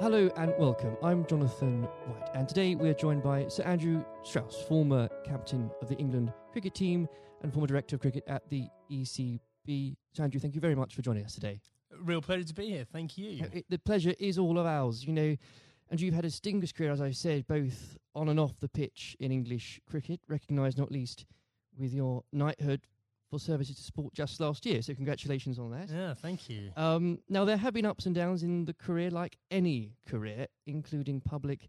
Hello 0.00 0.28
and 0.36 0.52
welcome. 0.58 0.96
I'm 1.00 1.24
Jonathan 1.26 1.84
White, 1.84 2.30
and 2.34 2.48
today 2.48 2.74
we're 2.74 2.94
joined 2.94 3.22
by 3.22 3.46
Sir 3.46 3.62
Andrew 3.62 4.04
Strauss, 4.24 4.64
former 4.66 5.08
captain 5.24 5.70
of 5.80 5.88
the 5.88 5.94
England 5.94 6.32
cricket 6.50 6.74
team 6.74 7.06
and 7.42 7.52
former 7.52 7.68
director 7.68 7.94
of 7.94 8.02
cricket 8.02 8.24
at 8.26 8.42
the 8.50 8.64
ECB 8.90 9.38
be 9.66 9.96
Andrew. 10.18 10.40
Thank 10.40 10.54
you 10.54 10.60
very 10.60 10.74
much 10.74 10.94
for 10.94 11.02
joining 11.02 11.24
us 11.24 11.34
today. 11.34 11.60
Real 12.00 12.22
pleasure 12.22 12.44
to 12.44 12.54
be 12.54 12.70
here. 12.70 12.84
Thank 12.84 13.18
you. 13.18 13.46
It, 13.52 13.66
the 13.68 13.78
pleasure 13.78 14.14
is 14.18 14.38
all 14.38 14.58
of 14.58 14.66
ours. 14.66 15.04
You 15.04 15.12
know, 15.12 15.36
and 15.90 16.00
you've 16.00 16.14
had 16.14 16.24
a 16.24 16.28
distinguished 16.28 16.74
career, 16.74 16.90
as 16.90 17.00
I 17.00 17.12
said, 17.12 17.46
both 17.46 17.96
on 18.14 18.28
and 18.28 18.40
off 18.40 18.58
the 18.60 18.68
pitch 18.68 19.16
in 19.20 19.30
English 19.30 19.80
cricket, 19.88 20.20
recognised 20.28 20.78
not 20.78 20.90
least 20.90 21.26
with 21.78 21.92
your 21.92 22.22
knighthood 22.32 22.86
for 23.30 23.38
services 23.38 23.76
to 23.76 23.82
sport 23.82 24.14
just 24.14 24.40
last 24.40 24.64
year. 24.66 24.82
So 24.82 24.94
congratulations 24.94 25.58
on 25.58 25.70
that. 25.72 25.88
Yeah, 25.90 26.14
thank 26.14 26.48
you. 26.48 26.70
Um, 26.76 27.18
now 27.28 27.44
there 27.44 27.56
have 27.56 27.74
been 27.74 27.86
ups 27.86 28.06
and 28.06 28.14
downs 28.14 28.42
in 28.42 28.64
the 28.64 28.74
career, 28.74 29.10
like 29.10 29.36
any 29.50 29.92
career, 30.06 30.46
including 30.66 31.20
public 31.20 31.68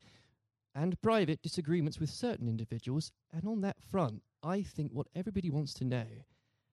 and 0.76 1.00
private 1.02 1.42
disagreements 1.42 2.00
with 2.00 2.10
certain 2.10 2.48
individuals. 2.48 3.12
And 3.34 3.46
on 3.46 3.62
that 3.62 3.78
front, 3.92 4.22
I 4.44 4.62
think 4.62 4.92
what 4.94 5.08
everybody 5.16 5.50
wants 5.50 5.74
to 5.76 5.86
know 5.86 6.06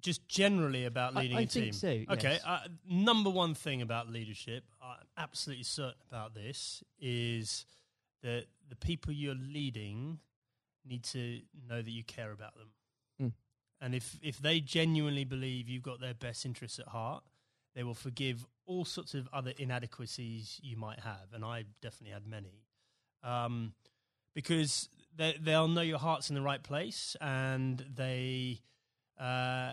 Just 0.00 0.26
generally 0.28 0.84
about 0.84 1.14
leading 1.14 1.36
I 1.36 1.42
a 1.42 1.46
team. 1.46 1.72
think 1.72 1.74
so, 1.74 2.14
okay 2.14 2.38
uh, 2.46 2.60
number 2.88 3.30
one 3.30 3.54
thing 3.54 3.82
about 3.82 4.08
leadership 4.08 4.64
i'm 4.82 4.96
absolutely 5.16 5.64
certain 5.64 6.00
about 6.08 6.34
this 6.34 6.82
is 7.00 7.64
that 8.22 8.46
the 8.68 8.76
people 8.76 9.12
you're 9.12 9.34
leading 9.34 10.18
need 10.86 11.04
to 11.04 11.40
know 11.68 11.82
that 11.82 11.90
you 11.90 12.02
care 12.04 12.32
about 12.32 12.54
them. 12.54 12.68
Mm. 13.20 13.32
and 13.80 13.94
if 13.94 14.18
if 14.22 14.38
they 14.38 14.60
genuinely 14.60 15.24
believe 15.24 15.68
you've 15.68 15.82
got 15.82 16.00
their 16.00 16.14
best 16.14 16.46
interests 16.46 16.78
at 16.78 16.88
heart 16.88 17.24
they 17.74 17.82
will 17.82 17.94
forgive 17.94 18.46
all 18.66 18.84
sorts 18.84 19.14
of 19.14 19.28
other 19.32 19.52
inadequacies 19.58 20.60
you 20.62 20.76
might 20.76 21.00
have 21.00 21.32
and 21.32 21.44
i 21.44 21.64
definitely 21.82 22.12
had 22.12 22.26
many. 22.26 22.62
Um, 23.24 23.72
because 24.34 24.88
they, 25.16 25.36
they'll 25.40 25.66
know 25.66 25.80
your 25.80 25.98
heart's 25.98 26.30
in 26.30 26.36
the 26.36 26.42
right 26.42 26.62
place 26.62 27.16
and 27.20 27.84
they 27.94 28.60
uh, 29.18 29.72